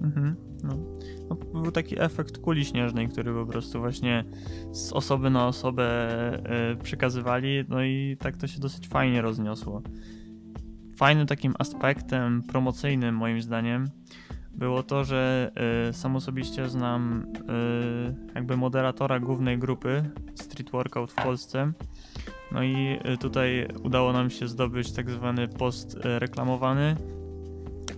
Mhm, 0.01 0.36
no. 0.63 0.74
no. 1.30 1.62
był 1.62 1.72
taki 1.72 2.01
efekt 2.01 2.38
kuli 2.38 2.66
śnieżnej, 2.66 3.08
który 3.08 3.34
po 3.34 3.46
prostu 3.46 3.80
właśnie 3.80 4.24
z 4.72 4.94
osoby 4.94 5.30
na 5.30 5.48
osobę 5.48 5.88
y, 6.74 6.84
przekazywali, 6.84 7.66
no 7.70 7.84
i 7.84 8.18
tak 8.20 8.38
to 8.38 8.48
się 8.48 8.60
dosyć 8.60 8.88
fajnie 8.88 9.22
rozniosło 9.22 9.82
fajnym 10.98 11.27
takim 11.27 11.54
aspektem 11.60 12.44
promocyjnym 12.44 13.16
moim 13.16 13.42
zdaniem 13.42 13.89
było 14.58 14.84
to, 14.84 15.04
że 15.04 15.51
y, 15.89 15.94
sam 15.94 16.16
osobiście 16.16 16.70
znam 16.70 17.25
y, 18.32 18.34
jakby 18.36 18.58
moderatora 18.58 19.20
głównej 19.20 19.58
grupy 19.58 20.10
Street 20.36 20.72
Workout 20.72 21.12
w 21.12 21.16
Polsce. 21.16 21.72
No 22.51 22.63
i 22.63 23.00
y, 23.13 23.18
tutaj 23.18 23.68
udało 23.84 24.13
nam 24.13 24.30
się 24.30 24.48
zdobyć 24.48 24.92
tak 24.92 25.10
zwany 25.10 25.48
post 25.48 25.98
reklamowany, 26.04 26.96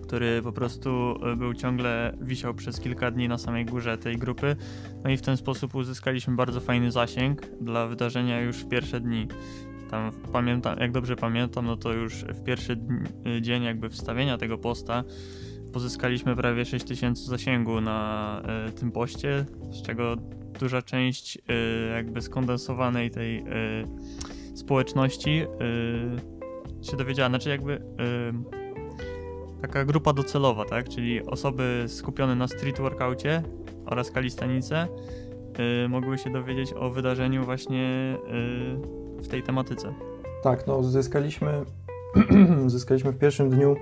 który 0.02 0.42
po 0.42 0.52
prostu 0.52 1.14
był 1.36 1.54
ciągle 1.54 2.16
wisiał 2.20 2.54
przez 2.54 2.80
kilka 2.80 3.10
dni 3.10 3.28
na 3.28 3.38
samej 3.38 3.64
górze 3.64 3.98
tej 3.98 4.16
grupy. 4.16 4.56
No 5.04 5.10
i 5.10 5.16
w 5.16 5.22
ten 5.22 5.36
sposób 5.36 5.74
uzyskaliśmy 5.74 6.36
bardzo 6.36 6.60
fajny 6.60 6.92
zasięg 6.92 7.46
dla 7.60 7.86
wydarzenia 7.86 8.40
już 8.40 8.56
w 8.56 8.68
pierwsze 8.68 9.00
dni. 9.00 9.28
Tam 9.90 10.12
pamiętam, 10.32 10.78
jak 10.78 10.92
dobrze 10.92 11.16
pamiętam, 11.16 11.66
no 11.66 11.76
to 11.76 11.92
już 11.92 12.24
w 12.24 12.42
pierwszy 12.42 12.76
dzień 13.40 13.62
jakby 13.62 13.90
wstawienia 13.90 14.38
tego 14.38 14.58
posta 14.58 15.04
pozyskaliśmy 15.72 16.36
prawie 16.36 16.64
6000 16.64 17.24
zasięgu 17.24 17.80
na 17.80 18.42
y, 18.68 18.72
tym 18.72 18.92
poście, 18.92 19.44
z 19.70 19.82
czego 19.82 20.16
duża 20.60 20.82
część 20.82 21.36
y, 21.36 21.40
jakby 21.94 22.22
skondensowanej 22.22 23.10
tej 23.10 23.38
y, 23.38 23.44
społeczności 24.56 25.42
się 26.82 26.96
dowiedziała, 26.96 27.28
znaczy 27.28 27.48
jakby 27.48 27.82
taka 29.62 29.84
grupa 29.84 30.12
docelowa, 30.12 30.64
tak, 30.64 30.88
czyli 30.88 31.22
osoby 31.22 31.84
skupione 31.88 32.34
na 32.34 32.48
street 32.48 32.78
workoutie 32.78 33.42
oraz 33.86 34.10
kalistanice 34.10 34.88
mogły 35.88 36.18
się 36.18 36.30
dowiedzieć 36.30 36.72
o 36.72 36.90
wydarzeniu 36.90 37.44
właśnie 37.44 38.16
w 39.22 39.28
tej 39.28 39.42
tematyce. 39.42 39.94
Tak, 40.42 40.66
no 40.66 40.82
zyskaliśmy, 40.82 41.64
zyskaliśmy 42.66 43.12
w 43.12 43.18
pierwszym 43.18 43.50
dniu 43.50 43.76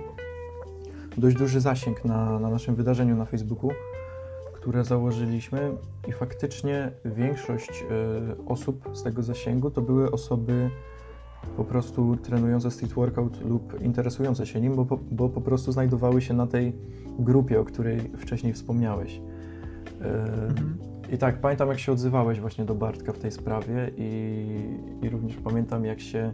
dość 1.17 1.35
duży 1.35 1.59
zasięg 1.59 2.05
na, 2.05 2.39
na 2.39 2.49
naszym 2.49 2.75
wydarzeniu 2.75 3.15
na 3.15 3.25
Facebooku, 3.25 3.71
które 4.53 4.83
założyliśmy 4.83 5.71
i 6.07 6.11
faktycznie 6.11 6.91
większość 7.05 7.83
y, 7.83 8.45
osób 8.45 8.89
z 8.93 9.03
tego 9.03 9.23
zasięgu 9.23 9.71
to 9.71 9.81
były 9.81 10.11
osoby 10.11 10.69
po 11.57 11.63
prostu 11.63 12.17
trenujące 12.17 12.71
street 12.71 12.93
workout 12.93 13.45
lub 13.45 13.81
interesujące 13.81 14.45
się 14.45 14.61
nim, 14.61 14.75
bo, 14.75 14.99
bo 15.11 15.29
po 15.29 15.41
prostu 15.41 15.71
znajdowały 15.71 16.21
się 16.21 16.33
na 16.33 16.47
tej 16.47 16.73
grupie, 17.19 17.59
o 17.59 17.65
której 17.65 17.99
wcześniej 18.17 18.53
wspomniałeś. 18.53 19.15
Y, 19.15 19.21
mhm. 20.05 20.77
I 21.11 21.17
tak, 21.17 21.41
pamiętam 21.41 21.69
jak 21.69 21.79
się 21.79 21.91
odzywałeś 21.91 22.39
właśnie 22.39 22.65
do 22.65 22.75
Bartka 22.75 23.13
w 23.13 23.19
tej 23.19 23.31
sprawie 23.31 23.91
i, 23.97 24.45
i 25.01 25.09
również 25.09 25.37
pamiętam 25.37 25.85
jak 25.85 25.99
się 25.99 26.33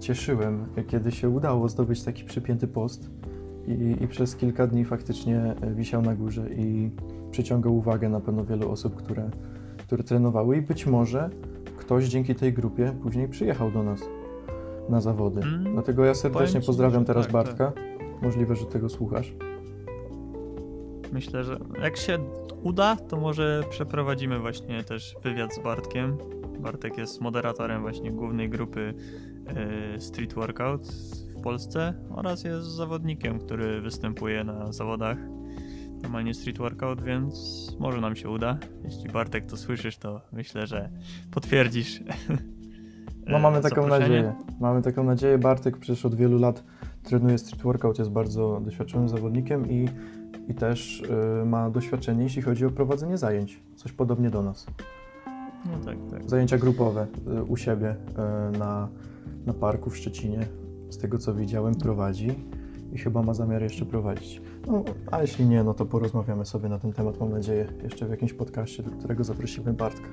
cieszyłem, 0.00 0.66
kiedy 0.86 1.12
się 1.12 1.28
udało 1.28 1.68
zdobyć 1.68 2.02
taki 2.02 2.24
przypięty 2.24 2.68
post 2.68 3.10
i, 3.66 3.96
i 4.00 4.08
przez 4.08 4.36
kilka 4.36 4.66
dni 4.66 4.84
faktycznie 4.84 5.54
wisiał 5.74 6.02
na 6.02 6.14
górze 6.14 6.50
i 6.50 6.90
przyciągał 7.30 7.76
uwagę 7.76 8.08
na 8.08 8.20
pewno 8.20 8.44
wielu 8.44 8.70
osób, 8.70 8.96
które, 8.96 9.30
które 9.78 10.04
trenowały 10.04 10.56
i 10.56 10.62
być 10.62 10.86
może 10.86 11.30
ktoś 11.76 12.04
dzięki 12.04 12.34
tej 12.34 12.52
grupie 12.52 12.92
później 13.02 13.28
przyjechał 13.28 13.70
do 13.70 13.82
nas 13.82 14.00
na 14.88 15.00
zawody. 15.00 15.40
Mm, 15.40 15.72
Dlatego 15.72 16.04
ja 16.04 16.14
serdecznie 16.14 16.60
pozdrawiam 16.60 17.04
teraz 17.04 17.24
tak, 17.24 17.32
Bartka. 17.32 17.72
Tak. 17.72 17.84
Możliwe, 18.22 18.56
że 18.56 18.66
tego 18.66 18.88
słuchasz. 18.88 19.34
Myślę, 21.14 21.44
że 21.44 21.58
jak 21.82 21.96
się 21.96 22.18
uda, 22.62 22.96
to 22.96 23.16
może 23.16 23.62
przeprowadzimy 23.70 24.38
właśnie 24.38 24.84
też 24.84 25.16
wywiad 25.22 25.54
z 25.54 25.58
Bartkiem. 25.58 26.18
Bartek 26.58 26.98
jest 26.98 27.20
moderatorem 27.20 27.82
właśnie 27.82 28.12
głównej 28.12 28.50
grupy 28.50 28.94
y, 29.96 30.00
Street 30.00 30.34
Workout 30.34 30.86
w 31.36 31.40
Polsce 31.42 31.94
oraz 32.10 32.44
jest 32.44 32.66
zawodnikiem, 32.66 33.38
który 33.38 33.80
występuje 33.80 34.44
na 34.44 34.72
zawodach 34.72 35.18
normalnie 36.02 36.34
Street 36.34 36.58
Workout, 36.58 37.02
więc 37.02 37.36
może 37.78 38.00
nam 38.00 38.16
się 38.16 38.28
uda. 38.28 38.58
Jeśli 38.84 39.08
Bartek 39.08 39.46
to 39.46 39.56
słyszysz, 39.56 39.96
to 39.96 40.20
myślę, 40.32 40.66
że 40.66 40.90
potwierdzisz. 41.30 42.00
No 43.26 43.38
mamy 43.38 43.60
taką 43.60 43.86
nadzieję. 43.86 44.34
Mamy 44.60 44.82
taką 44.82 45.04
nadzieję. 45.04 45.38
Bartek 45.38 45.78
przecież 45.78 46.04
od 46.04 46.14
wielu 46.14 46.38
lat 46.38 46.64
trenuje 47.02 47.38
street 47.38 47.62
workout, 47.62 47.98
jest 47.98 48.10
bardzo 48.10 48.60
doświadczonym 48.64 49.08
zawodnikiem 49.08 49.70
i 49.70 49.88
i 50.48 50.54
też 50.54 51.02
y, 51.42 51.46
ma 51.46 51.70
doświadczenie, 51.70 52.22
jeśli 52.22 52.42
chodzi 52.42 52.66
o 52.66 52.70
prowadzenie 52.70 53.18
zajęć. 53.18 53.62
Coś 53.76 53.92
podobnie 53.92 54.30
do 54.30 54.42
nas. 54.42 54.66
No 55.66 55.84
tak, 55.84 55.98
tak. 56.10 56.30
Zajęcia 56.30 56.58
grupowe 56.58 57.06
y, 57.38 57.42
u 57.42 57.56
siebie 57.56 57.96
y, 58.54 58.58
na, 58.58 58.88
na 59.46 59.52
parku 59.52 59.90
w 59.90 59.96
Szczecinie. 59.96 60.46
Z 60.90 60.98
tego 60.98 61.18
co 61.18 61.34
widziałem, 61.34 61.74
prowadzi 61.74 62.28
i 62.92 62.98
chyba 62.98 63.22
ma 63.22 63.34
zamiar 63.34 63.62
jeszcze 63.62 63.84
prowadzić. 63.84 64.42
No, 64.66 64.84
a 65.10 65.22
jeśli 65.22 65.46
nie, 65.46 65.64
no 65.64 65.74
to 65.74 65.86
porozmawiamy 65.86 66.44
sobie 66.44 66.68
na 66.68 66.78
ten 66.78 66.92
temat, 66.92 67.20
mam 67.20 67.30
nadzieję, 67.30 67.66
jeszcze 67.82 68.06
w 68.06 68.10
jakimś 68.10 68.32
podcaście, 68.32 68.82
do 68.82 68.90
którego 68.90 69.24
zaprosimy 69.24 69.72
Bartka. 69.72 70.08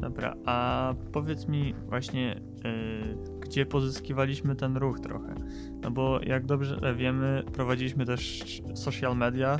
Dobra, 0.00 0.34
a 0.44 0.94
powiedz 1.12 1.48
mi 1.48 1.74
właśnie, 1.88 2.40
yy, 2.64 3.37
gdzie 3.48 3.66
pozyskiwaliśmy 3.66 4.54
ten 4.54 4.76
ruch 4.76 5.00
trochę? 5.00 5.34
No 5.82 5.90
bo 5.90 6.20
jak 6.22 6.46
dobrze 6.46 6.94
wiemy, 6.96 7.42
prowadziliśmy 7.52 8.06
też 8.06 8.42
social 8.74 9.16
media, 9.16 9.58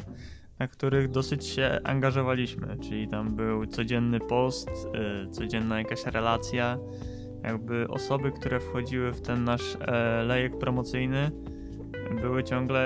na 0.59 0.69
których 0.69 1.11
dosyć 1.11 1.47
się 1.47 1.81
angażowaliśmy, 1.85 2.77
czyli 2.83 3.09
tam 3.09 3.37
był 3.37 3.67
codzienny 3.67 4.21
post, 4.21 4.69
yy, 4.69 5.31
codzienna 5.31 5.79
jakaś 5.79 6.07
relacja, 6.07 6.79
jakby 7.43 7.89
osoby, 7.89 8.33
które 8.33 8.61
wchodziły 8.61 9.13
w 9.13 9.21
ten 9.21 9.45
nasz 9.45 9.77
e, 9.81 10.23
lejek 10.23 10.59
promocyjny, 10.59 11.31
były 12.23 12.45
ciągle 12.45 12.81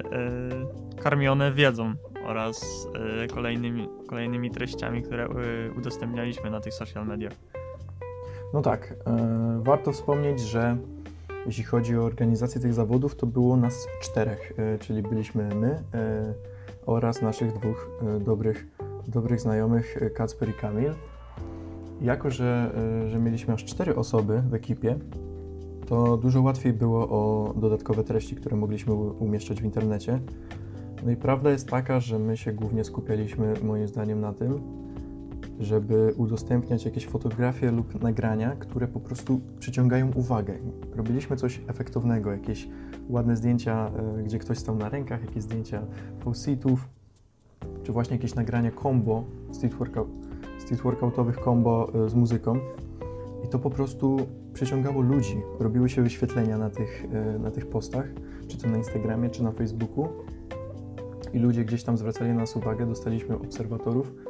e, 0.00 1.02
karmione 1.02 1.52
wiedzą 1.52 1.94
oraz 2.24 2.86
y, 3.24 3.28
kolejnymi, 3.28 3.88
kolejnymi 4.08 4.50
treściami, 4.50 5.02
które 5.02 5.26
y, 5.26 5.72
udostępnialiśmy 5.78 6.50
na 6.50 6.60
tych 6.60 6.74
social 6.74 7.06
mediach. 7.06 7.32
No 8.54 8.62
tak, 8.62 8.94
e, 9.06 9.60
warto 9.62 9.92
wspomnieć, 9.92 10.40
że 10.40 10.76
jeśli 11.46 11.64
chodzi 11.64 11.96
o 11.96 12.04
organizację 12.04 12.60
tych 12.60 12.74
zawodów, 12.74 13.16
to 13.16 13.26
było 13.26 13.56
nas 13.56 13.86
czterech, 14.00 14.52
e, 14.56 14.78
czyli 14.78 15.02
byliśmy 15.02 15.54
my 15.54 15.82
e, 15.94 16.34
oraz 16.86 17.22
naszych 17.22 17.52
dwóch 17.52 17.90
dobrych, 18.20 18.66
dobrych 19.08 19.40
znajomych 19.40 19.98
Kacper 20.14 20.48
i 20.48 20.52
Kamil. 20.52 20.94
Jako, 22.00 22.30
że, 22.30 22.72
że 23.08 23.18
mieliśmy 23.18 23.54
aż 23.54 23.64
cztery 23.64 23.96
osoby 23.96 24.42
w 24.50 24.54
ekipie, 24.54 24.98
to 25.86 26.16
dużo 26.16 26.42
łatwiej 26.42 26.72
było 26.72 27.08
o 27.08 27.54
dodatkowe 27.56 28.04
treści, 28.04 28.36
które 28.36 28.56
mogliśmy 28.56 28.94
umieszczać 28.94 29.60
w 29.60 29.64
internecie. 29.64 30.20
No 31.04 31.10
i 31.10 31.16
prawda 31.16 31.50
jest 31.50 31.68
taka, 31.68 32.00
że 32.00 32.18
my 32.18 32.36
się 32.36 32.52
głównie 32.52 32.84
skupialiśmy 32.84 33.54
moim 33.62 33.88
zdaniem 33.88 34.20
na 34.20 34.32
tym, 34.32 34.60
żeby 35.60 36.14
udostępniać 36.16 36.84
jakieś 36.84 37.06
fotografie 37.06 37.70
lub 37.70 38.02
nagrania, 38.02 38.56
które 38.56 38.88
po 38.88 39.00
prostu 39.00 39.40
przyciągają 39.58 40.12
uwagę. 40.14 40.54
Robiliśmy 40.96 41.36
coś 41.36 41.60
efektownego, 41.68 42.32
jakieś 42.32 42.68
ładne 43.08 43.36
zdjęcia, 43.36 43.90
e, 44.18 44.22
gdzie 44.22 44.38
ktoś 44.38 44.58
stał 44.58 44.76
na 44.76 44.88
rękach, 44.88 45.24
jakieś 45.24 45.42
zdjęcia 45.42 45.82
falsitów, 46.20 46.88
czy 47.82 47.92
właśnie 47.92 48.16
jakieś 48.16 48.34
nagrania 48.34 48.70
combo, 48.82 49.24
street, 49.52 49.74
workout, 49.74 50.08
street 50.58 50.82
workoutowych 50.82 51.38
combo 51.44 51.92
e, 51.94 52.08
z 52.08 52.14
muzyką. 52.14 52.58
I 53.44 53.48
to 53.48 53.58
po 53.58 53.70
prostu 53.70 54.16
przyciągało 54.52 55.02
ludzi. 55.02 55.40
Robiły 55.60 55.88
się 55.88 56.02
wyświetlenia 56.02 56.58
na 56.58 56.70
tych, 56.70 57.04
e, 57.12 57.38
na 57.38 57.50
tych 57.50 57.66
postach, 57.66 58.06
czy 58.48 58.58
to 58.58 58.68
na 58.68 58.76
Instagramie, 58.76 59.30
czy 59.30 59.42
na 59.42 59.52
Facebooku. 59.52 60.08
I 61.32 61.38
ludzie 61.38 61.64
gdzieś 61.64 61.84
tam 61.84 61.96
zwracali 61.96 62.30
na 62.30 62.36
nas 62.36 62.56
uwagę, 62.56 62.86
dostaliśmy 62.86 63.34
obserwatorów. 63.38 64.27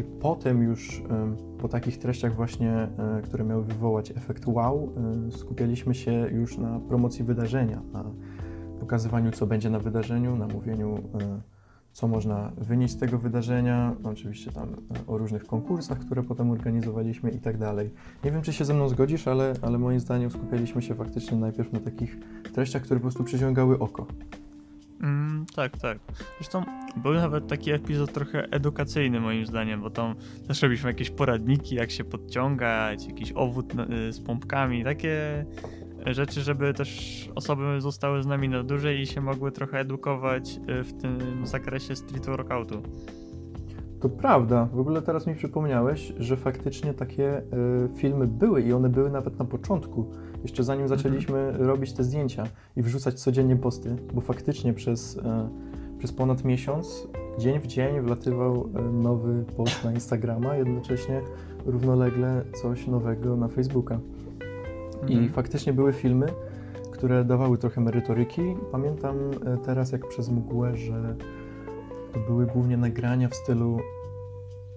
I 0.00 0.04
potem 0.20 0.62
już 0.62 1.02
e, 1.10 1.36
po 1.58 1.68
takich 1.68 1.98
treściach 1.98 2.34
właśnie, 2.34 2.72
e, 2.72 2.88
które 3.22 3.44
miały 3.44 3.64
wywołać 3.64 4.10
efekt 4.10 4.46
wow, 4.46 4.92
skupialiśmy 5.30 5.94
się 5.94 6.12
już 6.12 6.58
na 6.58 6.80
promocji 6.80 7.24
wydarzenia, 7.24 7.82
na 7.92 8.04
pokazywaniu, 8.80 9.30
co 9.30 9.46
będzie 9.46 9.70
na 9.70 9.78
wydarzeniu, 9.78 10.36
na 10.36 10.46
mówieniu 10.46 10.98
co 11.92 12.08
można 12.08 12.52
wynieść 12.56 12.94
z 12.94 12.98
tego 12.98 13.18
wydarzenia, 13.18 13.94
oczywiście 14.04 14.52
tam 14.52 14.76
o 15.06 15.18
różnych 15.18 15.46
konkursach, 15.46 15.98
które 15.98 16.22
potem 16.22 16.50
organizowaliśmy 16.50 17.30
i 17.30 17.38
tak 17.38 17.58
dalej. 17.58 17.90
Nie 18.24 18.32
wiem, 18.32 18.42
czy 18.42 18.52
się 18.52 18.64
ze 18.64 18.74
mną 18.74 18.88
zgodzisz, 18.88 19.28
ale, 19.28 19.54
ale 19.62 19.78
moim 19.78 20.00
zdaniem 20.00 20.30
skupialiśmy 20.30 20.82
się 20.82 20.94
faktycznie 20.94 21.38
najpierw 21.38 21.72
na 21.72 21.80
takich 21.80 22.18
treściach, 22.54 22.82
które 22.82 23.00
po 23.00 23.04
prostu 23.04 23.24
przyciągały 23.24 23.78
oko. 23.78 24.06
Mm, 25.00 25.46
tak, 25.56 25.78
tak. 25.78 25.98
Zresztą 26.38 26.64
był 26.96 27.14
nawet 27.14 27.46
taki 27.46 27.70
epizod 27.70 28.12
trochę 28.12 28.48
edukacyjny 28.50 29.20
moim 29.20 29.46
zdaniem, 29.46 29.80
bo 29.80 29.90
tam 29.90 30.14
też 30.48 30.62
robiliśmy 30.62 30.90
jakieś 30.90 31.10
poradniki, 31.10 31.74
jak 31.74 31.90
się 31.90 32.04
podciągać, 32.04 33.06
jakiś 33.06 33.32
owód 33.34 33.72
y, 33.74 34.12
z 34.12 34.20
pompkami, 34.20 34.84
takie 34.84 35.44
rzeczy, 36.06 36.40
żeby 36.40 36.74
też 36.74 37.28
osoby 37.34 37.80
zostały 37.80 38.22
z 38.22 38.26
nami 38.26 38.48
na 38.48 38.62
dłużej 38.62 39.00
i 39.00 39.06
się 39.06 39.20
mogły 39.20 39.52
trochę 39.52 39.78
edukować 39.78 40.60
y, 40.80 40.84
w 40.84 40.92
tym 40.92 41.46
zakresie 41.46 41.96
street 41.96 42.26
workoutu. 42.26 42.82
To 44.00 44.08
prawda. 44.08 44.68
W 44.72 44.80
ogóle 44.80 45.02
teraz 45.02 45.26
mi 45.26 45.34
przypomniałeś, 45.34 46.12
że 46.18 46.36
faktycznie 46.36 46.94
takie 46.94 47.38
y, 47.38 47.42
filmy 47.96 48.26
były 48.26 48.62
i 48.62 48.72
one 48.72 48.88
były 48.88 49.10
nawet 49.10 49.38
na 49.38 49.44
początku, 49.44 50.10
jeszcze 50.42 50.64
zanim 50.64 50.82
mhm. 50.82 50.98
zaczęliśmy 50.98 51.52
robić 51.52 51.92
te 51.92 52.04
zdjęcia 52.04 52.44
i 52.76 52.82
wrzucać 52.82 53.20
codziennie 53.20 53.56
posty, 53.56 53.96
bo 54.14 54.20
faktycznie 54.20 54.74
przez, 54.74 55.16
y, 55.16 55.20
przez 55.98 56.12
ponad 56.12 56.44
miesiąc, 56.44 57.08
dzień 57.38 57.60
w 57.60 57.66
dzień 57.66 58.00
wlatywał 58.00 58.68
nowy 58.92 59.44
post 59.56 59.84
na 59.84 59.92
Instagrama, 59.92 60.56
jednocześnie 60.56 61.20
równolegle 61.66 62.44
coś 62.62 62.86
nowego 62.86 63.36
na 63.36 63.48
Facebooka. 63.48 64.00
I 65.08 65.12
mhm. 65.12 65.32
faktycznie 65.32 65.72
były 65.72 65.92
filmy, 65.92 66.26
które 66.92 67.24
dawały 67.24 67.58
trochę 67.58 67.80
merytoryki. 67.80 68.42
Pamiętam 68.72 69.16
e, 69.46 69.56
teraz, 69.64 69.92
jak 69.92 70.08
przez 70.08 70.28
mgłę, 70.28 70.76
że 70.76 71.16
to 72.12 72.20
były 72.20 72.46
głównie 72.46 72.76
nagrania 72.76 73.28
w 73.28 73.34
stylu 73.34 73.78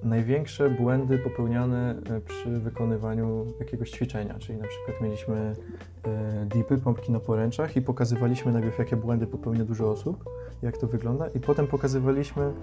największe 0.03 0.69
błędy 0.69 1.17
popełniane 1.17 1.95
e, 2.09 2.21
przy 2.21 2.49
wykonywaniu 2.49 3.45
jakiegoś 3.59 3.91
ćwiczenia. 3.91 4.39
Czyli 4.39 4.57
na 4.57 4.67
przykład 4.67 5.01
mieliśmy 5.01 5.55
e, 6.03 6.45
dipy, 6.45 6.77
pompki 6.77 7.11
na 7.11 7.19
poręczach 7.19 7.75
i 7.75 7.81
pokazywaliśmy 7.81 8.51
najpierw, 8.51 8.79
jakie 8.79 8.95
błędy 8.95 9.27
popełnia 9.27 9.65
dużo 9.65 9.91
osób, 9.91 10.23
jak 10.61 10.77
to 10.77 10.87
wygląda, 10.87 11.27
i 11.27 11.39
potem 11.39 11.67
pokazywaliśmy 11.67 12.53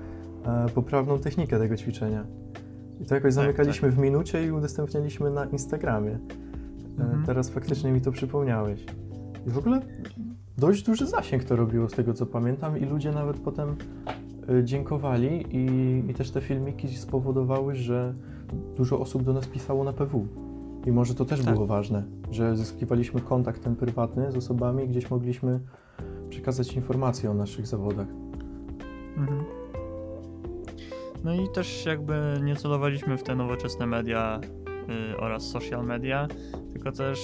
poprawną 0.75 1.18
technikę 1.18 1.59
tego 1.59 1.76
ćwiczenia. 1.76 2.26
I 3.00 3.06
to 3.06 3.14
jakoś 3.14 3.28
tak, 3.28 3.32
zamykaliśmy 3.32 3.88
tak. 3.88 3.99
w 3.99 4.00
minucie 4.00 4.47
i 4.47 4.50
udostępnialiśmy 4.50 5.30
na 5.30 5.44
Instagramie. 5.44 6.11
E, 6.11 7.02
mhm. 7.02 7.25
Teraz 7.26 7.50
faktycznie 7.50 7.92
mi 7.92 8.00
to 8.00 8.12
przypomniałeś. 8.12 8.85
I 9.47 9.50
w 9.50 9.59
ogóle 9.59 9.80
dość 10.59 10.82
duży 10.82 11.06
zasięg 11.06 11.44
to 11.44 11.56
robiło 11.56 11.88
z 11.88 11.92
tego 11.92 12.14
co 12.14 12.26
pamiętam 12.26 12.78
i 12.78 12.85
ludzie 12.85 13.12
nawet 13.12 13.37
potem 13.37 13.68
e, 13.68 13.75
dziękowali 14.64 15.47
i, 15.50 15.66
i 16.11 16.14
też 16.14 16.30
te 16.30 16.40
filmiki 16.40 16.88
spowodowały, 16.88 17.75
że 17.75 18.14
dużo 18.76 19.00
osób 19.00 19.23
do 19.23 19.33
nas 19.33 19.47
pisało 19.47 19.85
na 19.85 19.92
PW. 19.92 20.26
I 20.87 20.92
może 20.92 21.14
to 21.14 21.25
też 21.25 21.40
tak. 21.40 21.54
było 21.54 21.66
ważne, 21.66 22.04
że 22.30 22.57
zyskiwaliśmy 22.57 23.21
kontakt 23.21 23.64
ten 23.64 23.76
prywatny 23.76 24.33
z 24.33 24.37
osobami, 24.37 24.88
gdzieś 24.88 25.11
mogliśmy 25.11 25.61
przekazać 26.28 26.73
informacje 26.73 27.30
o 27.30 27.35
naszych 27.35 27.66
zawodach. 27.66 28.07
Mhm. 29.16 29.45
No 31.25 31.34
i 31.34 31.49
też 31.49 31.86
jakby 31.86 32.41
nie 32.43 32.56
celowaliśmy 32.56 33.19
w 33.19 33.23
te 33.23 33.34
nowoczesne 33.34 33.86
media 33.86 34.41
y, 35.13 35.17
oraz 35.17 35.43
social 35.43 35.86
media, 35.86 36.28
tylko 36.73 36.93
też 36.93 37.21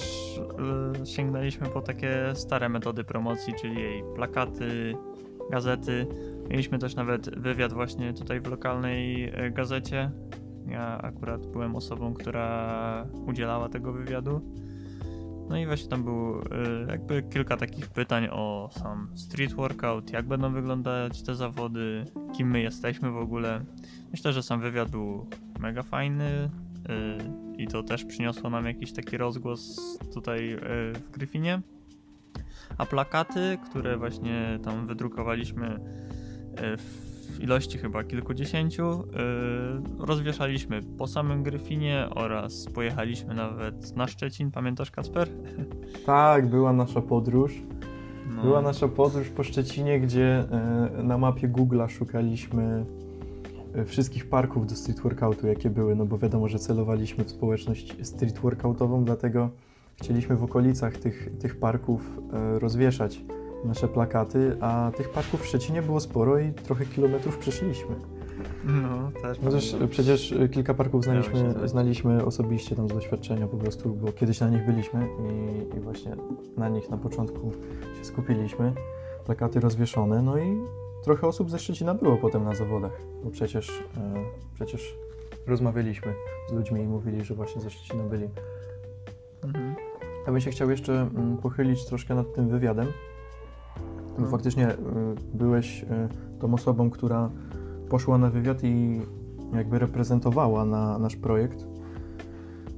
y, 1.01 1.05
sięgnęliśmy 1.05 1.67
po 1.67 1.81
takie 1.81 2.31
stare 2.33 2.69
metody 2.69 3.03
promocji, 3.03 3.53
czyli 3.61 3.75
jej 3.75 4.03
plakaty, 4.15 4.95
gazety. 5.51 6.07
Mieliśmy 6.49 6.79
też 6.79 6.95
nawet 6.95 7.39
wywiad 7.39 7.73
właśnie 7.73 8.13
tutaj 8.13 8.41
w 8.41 8.47
lokalnej 8.47 9.29
y, 9.45 9.51
gazecie. 9.51 10.11
Ja 10.67 11.01
akurat 11.01 11.47
byłem 11.47 11.75
osobą, 11.75 12.13
która 12.13 13.07
udzielała 13.27 13.69
tego 13.69 13.93
wywiadu. 13.93 14.41
No 15.49 15.57
i 15.57 15.65
właśnie 15.65 15.89
tam 15.89 16.03
było 16.03 16.41
y, 16.41 16.45
jakby 16.87 17.23
kilka 17.23 17.57
takich 17.57 17.87
pytań 17.87 18.27
o 18.31 18.69
sam 18.71 19.09
street 19.15 19.53
workout, 19.53 20.11
jak 20.11 20.27
będą 20.27 20.53
wyglądać 20.53 21.21
te 21.23 21.35
zawody, 21.35 22.05
kim 22.33 22.51
my 22.51 22.61
jesteśmy 22.61 23.11
w 23.11 23.17
ogóle. 23.17 23.65
Myślę, 24.11 24.33
że 24.33 24.43
sam 24.43 24.61
wywiad 24.61 24.89
był 24.89 25.29
mega 25.59 25.83
fajny 25.83 26.49
i 27.57 27.67
to 27.67 27.83
też 27.83 28.05
przyniosło 28.05 28.49
nam 28.49 28.65
jakiś 28.65 28.91
taki 28.91 29.17
rozgłos 29.17 29.79
tutaj 30.13 30.53
e, 30.53 30.59
w 30.93 31.11
Gryfinie. 31.11 31.61
A 32.77 32.85
plakaty, 32.85 33.57
które 33.69 33.97
właśnie 33.97 34.59
tam 34.63 34.87
wydrukowaliśmy 34.87 35.67
e, 35.67 35.79
w 36.77 37.39
ilości 37.39 37.77
chyba 37.77 38.03
kilkudziesięciu, 38.03 38.89
e, 38.89 40.05
rozwieszaliśmy 40.05 40.81
po 40.97 41.07
samym 41.07 41.43
Gryfinie 41.43 42.07
oraz 42.15 42.65
pojechaliśmy 42.65 43.33
nawet 43.33 43.95
na 43.95 44.07
Szczecin. 44.07 44.51
Pamiętasz, 44.51 44.91
Kasper? 44.91 45.29
Tak, 46.05 46.47
była 46.47 46.73
nasza 46.73 47.01
podróż. 47.01 47.53
No. 48.35 48.41
Była 48.41 48.61
nasza 48.61 48.87
podróż 48.87 49.29
po 49.29 49.43
Szczecinie, 49.43 49.99
gdzie 49.99 50.45
na 51.03 51.17
mapie 51.17 51.49
Google'a 51.49 51.89
szukaliśmy 51.89 52.85
E, 53.77 53.85
wszystkich 53.85 54.29
parków 54.29 54.67
do 54.67 54.75
street 54.75 54.99
workoutu, 54.99 55.47
jakie 55.47 55.69
były, 55.69 55.95
no 55.95 56.05
bo 56.05 56.17
wiadomo, 56.17 56.47
że 56.47 56.59
celowaliśmy 56.59 57.23
w 57.23 57.29
społeczność 57.29 57.95
street 58.07 58.39
workoutową, 58.39 59.03
dlatego 59.05 59.49
chcieliśmy 59.95 60.35
w 60.35 60.43
okolicach 60.43 60.97
tych, 60.97 61.29
tych 61.39 61.59
parków 61.59 62.19
e, 62.33 62.59
rozwieszać 62.59 63.21
nasze 63.65 63.87
plakaty, 63.87 64.57
a 64.61 64.91
tych 64.97 65.09
parków 65.09 65.41
w 65.41 65.45
Szczecinie 65.45 65.81
było 65.81 65.99
sporo 65.99 66.39
i 66.39 66.51
trochę 66.51 66.85
kilometrów 66.85 67.37
przeszliśmy. 67.37 67.95
No, 68.65 69.11
też. 69.21 69.39
No 69.41 69.51
też 69.51 69.75
przecież 69.89 70.35
kilka 70.51 70.73
parków 70.73 71.03
znaliśmy, 71.03 71.67
znaliśmy 71.67 72.25
osobiście 72.25 72.75
tam 72.75 72.89
z 72.89 72.93
doświadczenia 72.93 73.47
po 73.47 73.57
prostu, 73.57 73.89
bo 73.89 74.11
kiedyś 74.11 74.39
na 74.39 74.49
nich 74.49 74.65
byliśmy 74.65 75.07
i, 75.73 75.77
i 75.77 75.79
właśnie 75.79 76.15
na 76.57 76.69
nich 76.69 76.89
na 76.89 76.97
początku 76.97 77.51
się 77.97 78.05
skupiliśmy. 78.05 78.73
Plakaty 79.25 79.59
rozwieszone, 79.59 80.21
no 80.21 80.37
i 80.37 80.57
trochę 81.03 81.27
osób 81.27 81.51
ze 81.51 81.59
Szczecina 81.59 81.93
było 81.93 82.17
potem 82.17 82.43
na 82.43 82.55
zawodach, 82.55 83.01
bo 83.23 83.29
przecież, 83.29 83.69
e, 83.69 84.23
przecież 84.53 84.97
rozmawialiśmy 85.47 86.13
z 86.49 86.53
ludźmi 86.53 86.81
i 86.81 86.87
mówili, 86.87 87.25
że 87.25 87.35
właśnie 87.35 87.61
ze 87.61 87.69
Szczecina 87.69 88.03
byli. 88.03 88.29
Mhm. 89.43 89.75
Ja 90.25 90.31
bym 90.31 90.41
się 90.41 90.51
chciał 90.51 90.69
jeszcze 90.69 90.93
mm, 90.93 91.37
pochylić 91.37 91.85
troszkę 91.85 92.15
nad 92.15 92.33
tym 92.33 92.49
wywiadem, 92.49 92.87
mhm. 94.23 94.31
faktycznie 94.31 94.67
e, 94.67 94.77
byłeś 95.33 95.83
e, 95.83 96.09
tą 96.39 96.53
osobą, 96.53 96.89
która 96.89 97.29
poszła 97.89 98.17
na 98.17 98.29
wywiad 98.29 98.63
i 98.63 99.01
jakby 99.53 99.79
reprezentowała 99.79 100.65
na 100.65 100.99
nasz 100.99 101.15
projekt, 101.15 101.65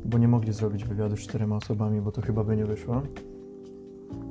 bo 0.05 0.17
nie 0.17 0.27
mogli 0.27 0.53
zrobić 0.53 0.85
wywiadu 0.85 1.17
z 1.17 1.19
czterema 1.19 1.55
osobami, 1.55 2.01
bo 2.01 2.11
to 2.11 2.21
chyba 2.21 2.43
by 2.43 2.57
nie 2.57 2.65
wyszło. 2.65 3.01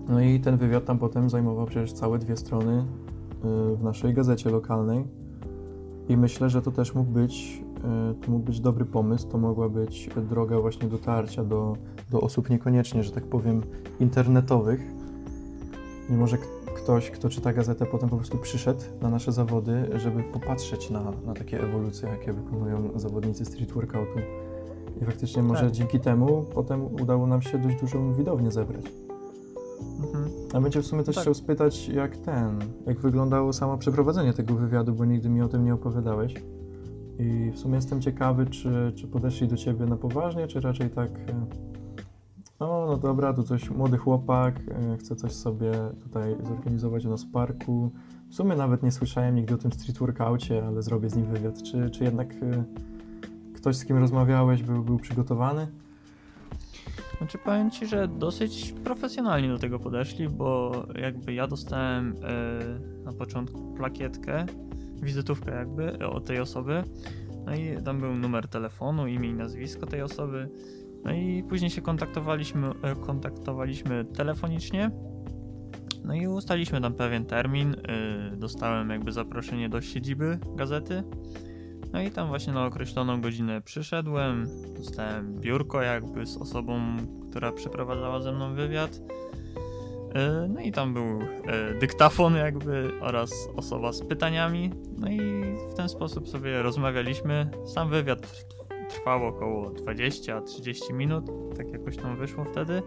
No 0.08 0.20
i 0.20 0.40
ten 0.40 0.56
wywiad 0.56 0.84
tam 0.84 0.98
potem 0.98 1.30
zajmował 1.30 1.66
przecież 1.66 1.92
całe 1.92 2.18
dwie 2.18 2.36
strony, 2.36 2.84
Y, 3.44 3.76
w 3.76 3.82
naszej 3.82 4.14
gazecie 4.14 4.50
lokalnej 4.50 5.04
i 6.08 6.16
myślę, 6.16 6.50
że 6.50 6.62
to 6.62 6.70
też 6.70 6.94
mógł 6.94 7.10
być, 7.10 7.62
y, 7.78 8.24
to 8.24 8.30
mógł 8.30 8.44
być 8.44 8.60
dobry 8.60 8.84
pomysł, 8.84 9.28
to 9.28 9.38
mogła 9.38 9.68
być 9.68 10.10
droga 10.30 10.60
właśnie 10.60 10.88
dotarcia 10.88 11.44
do, 11.44 11.76
do 12.10 12.20
osób 12.20 12.50
niekoniecznie, 12.50 13.02
że 13.02 13.12
tak 13.12 13.24
powiem, 13.24 13.62
internetowych. 14.00 14.80
Nie 16.10 16.16
może 16.16 16.38
ktoś, 16.88 17.10
kto 17.10 17.28
czyta 17.28 17.52
gazetę, 17.52 17.86
potem 17.86 18.08
po 18.08 18.16
prostu 18.16 18.38
przyszedł 18.38 18.80
na 19.00 19.10
nasze 19.10 19.32
zawody, 19.32 19.90
żeby 19.94 20.22
popatrzeć 20.22 20.90
na, 20.90 21.12
na 21.26 21.34
takie 21.34 21.62
ewolucje, 21.62 22.08
jakie 22.08 22.32
wykonują 22.32 22.98
zawodnicy 22.98 23.44
street 23.44 23.72
workoutu. 23.72 24.18
I 25.02 25.04
faktycznie 25.04 25.42
może 25.42 25.64
tak. 25.64 25.70
dzięki 25.70 26.00
temu 26.00 26.44
potem 26.54 26.94
udało 26.94 27.26
nam 27.26 27.42
się 27.42 27.58
dość 27.58 27.80
dużą 27.80 28.12
widownię 28.12 28.50
zebrać. 28.50 28.84
Mhm. 30.04 30.30
A 30.52 30.60
będzie 30.60 30.82
w 30.82 30.86
sumie 30.86 31.02
też 31.02 31.14
tak. 31.14 31.22
chciał 31.22 31.34
spytać, 31.34 31.88
jak 31.88 32.16
ten, 32.16 32.58
jak 32.86 33.00
wyglądało 33.00 33.52
samo 33.52 33.78
przeprowadzenie 33.78 34.32
tego 34.32 34.54
wywiadu, 34.54 34.94
bo 34.94 35.04
nigdy 35.04 35.28
mi 35.28 35.42
o 35.42 35.48
tym 35.48 35.64
nie 35.64 35.74
opowiadałeś. 35.74 36.34
I 37.18 37.50
w 37.54 37.58
sumie 37.58 37.74
jestem 37.74 38.00
ciekawy, 38.00 38.46
czy, 38.46 38.92
czy 38.96 39.08
podeszli 39.08 39.48
do 39.48 39.56
ciebie 39.56 39.86
na 39.86 39.96
poważnie, 39.96 40.46
czy 40.46 40.60
raczej 40.60 40.90
tak. 40.90 41.10
No, 42.60 42.86
no 42.86 42.96
dobra, 42.96 43.32
tu 43.32 43.42
coś 43.42 43.70
młody 43.70 43.96
chłopak, 43.96 44.60
e, 44.70 44.96
chce 44.96 45.16
coś 45.16 45.32
sobie 45.32 45.72
tutaj 46.02 46.36
zorganizować 46.42 47.04
u 47.04 47.10
nas 47.10 47.24
w 47.24 47.30
parku. 47.30 47.90
W 48.28 48.34
sumie 48.34 48.56
nawet 48.56 48.82
nie 48.82 48.92
słyszałem 48.92 49.34
nigdy 49.34 49.54
o 49.54 49.58
tym 49.58 49.72
street 49.72 49.98
workoutie, 49.98 50.66
ale 50.66 50.82
zrobię 50.82 51.10
z 51.10 51.16
nim 51.16 51.26
wywiad. 51.26 51.62
Czy, 51.62 51.90
czy 51.90 52.04
jednak 52.04 52.34
e, 52.34 52.64
ktoś, 53.54 53.76
z 53.76 53.84
kim 53.84 53.98
rozmawiałeś, 53.98 54.62
był, 54.62 54.84
był 54.84 54.98
przygotowany? 54.98 55.66
Znaczy 57.18 57.38
powiem 57.38 57.70
ci, 57.70 57.86
że 57.86 58.08
dosyć 58.08 58.74
profesjonalnie 58.84 59.48
do 59.48 59.58
tego 59.58 59.78
podeszli, 59.78 60.28
bo 60.28 60.72
jakby 60.94 61.34
ja 61.34 61.46
dostałem 61.46 62.14
e, 62.22 63.04
na 63.04 63.12
początku 63.12 63.74
plakietkę, 63.74 64.46
wizytówkę 65.02 65.54
jakby 65.54 66.06
od 66.08 66.24
tej 66.24 66.40
osoby, 66.40 66.82
no 67.46 67.54
i 67.54 67.82
tam 67.82 68.00
był 68.00 68.14
numer 68.14 68.48
telefonu, 68.48 69.06
imię 69.06 69.28
i 69.28 69.34
nazwisko 69.34 69.86
tej 69.86 70.02
osoby, 70.02 70.48
no 71.04 71.12
i 71.12 71.44
później 71.48 71.70
się 71.70 71.82
kontaktowaliśmy, 71.82 72.70
e, 72.82 72.96
kontaktowaliśmy 72.96 74.04
telefonicznie, 74.04 74.90
no 76.04 76.14
i 76.14 76.26
ustaliliśmy 76.26 76.80
tam 76.80 76.94
pewien 76.94 77.24
termin, 77.24 77.74
e, 77.74 78.36
dostałem 78.36 78.90
jakby 78.90 79.12
zaproszenie 79.12 79.68
do 79.68 79.80
siedziby 79.80 80.38
gazety, 80.56 81.02
no 81.92 82.02
i 82.02 82.10
tam 82.10 82.28
właśnie 82.28 82.52
na 82.52 82.66
określoną 82.66 83.20
godzinę 83.20 83.62
przyszedłem, 83.62 84.46
dostałem 84.76 85.40
biurko 85.40 85.82
jakby 85.82 86.26
z 86.26 86.36
osobą, 86.36 86.96
która 87.30 87.52
przeprowadzała 87.52 88.20
ze 88.20 88.32
mną 88.32 88.54
wywiad. 88.54 89.00
E, 90.14 90.48
no 90.48 90.60
i 90.60 90.72
tam 90.72 90.94
był 90.94 91.18
dyktafon 91.80 92.34
jakby 92.34 92.90
oraz 93.00 93.48
osoba 93.56 93.92
z 93.92 94.02
pytaniami. 94.02 94.70
No 94.98 95.08
i 95.08 95.20
w 95.72 95.74
ten 95.74 95.88
sposób 95.88 96.28
sobie 96.28 96.62
rozmawialiśmy. 96.62 97.50
Sam 97.66 97.90
wywiad 97.90 98.46
trwał 98.88 99.26
około 99.26 99.70
20-30 99.70 100.92
minut, 100.92 101.24
tak 101.56 101.70
jakoś 101.70 101.96
tam 101.96 102.16
wyszło 102.16 102.44
wtedy. 102.44 102.82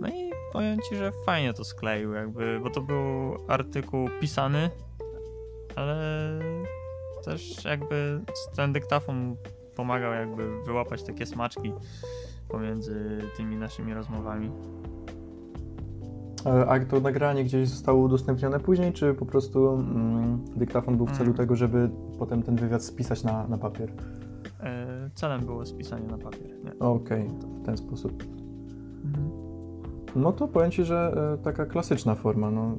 No 0.00 0.08
i 0.08 0.30
powiem 0.52 0.78
ci, 0.88 0.96
że 0.96 1.12
fajnie 1.26 1.54
to 1.54 1.64
skleił 1.64 2.12
jakby, 2.12 2.60
bo 2.62 2.70
to 2.70 2.80
był 2.80 3.36
artykuł 3.48 4.08
pisany, 4.20 4.70
ale 5.76 6.38
też 7.24 7.64
jakby 7.64 8.20
ten 8.56 8.72
dyktafon 8.72 9.36
pomagał 9.76 10.12
jakby 10.12 10.62
wyłapać 10.64 11.02
takie 11.02 11.26
smaczki 11.26 11.72
pomiędzy 12.48 13.18
tymi 13.36 13.56
naszymi 13.56 13.94
rozmowami. 13.94 14.50
A 16.44 16.80
to 16.80 17.00
nagranie 17.00 17.44
gdzieś 17.44 17.68
zostało 17.68 18.00
udostępnione 18.02 18.60
później, 18.60 18.92
czy 18.92 19.14
po 19.14 19.26
prostu 19.26 19.68
mm, 19.68 20.44
dyktafon 20.56 20.96
był 20.96 21.06
w 21.06 21.12
celu 21.12 21.24
mm. 21.24 21.36
tego, 21.36 21.56
żeby 21.56 21.90
potem 22.18 22.42
ten 22.42 22.56
wywiad 22.56 22.84
spisać 22.84 23.22
na, 23.22 23.46
na 23.46 23.58
papier? 23.58 23.92
E, 24.62 25.10
celem 25.14 25.40
było 25.40 25.66
spisanie 25.66 26.06
na 26.06 26.18
papier. 26.18 26.50
Okej, 26.80 27.26
okay, 27.26 27.38
w 27.62 27.66
ten 27.66 27.76
sposób. 27.76 28.24
Mhm. 29.04 29.30
No 30.16 30.32
to 30.32 30.48
powiem 30.48 30.70
Ci, 30.70 30.84
że 30.84 31.12
e, 31.40 31.42
taka 31.44 31.66
klasyczna 31.66 32.14
forma, 32.14 32.50
no, 32.50 32.76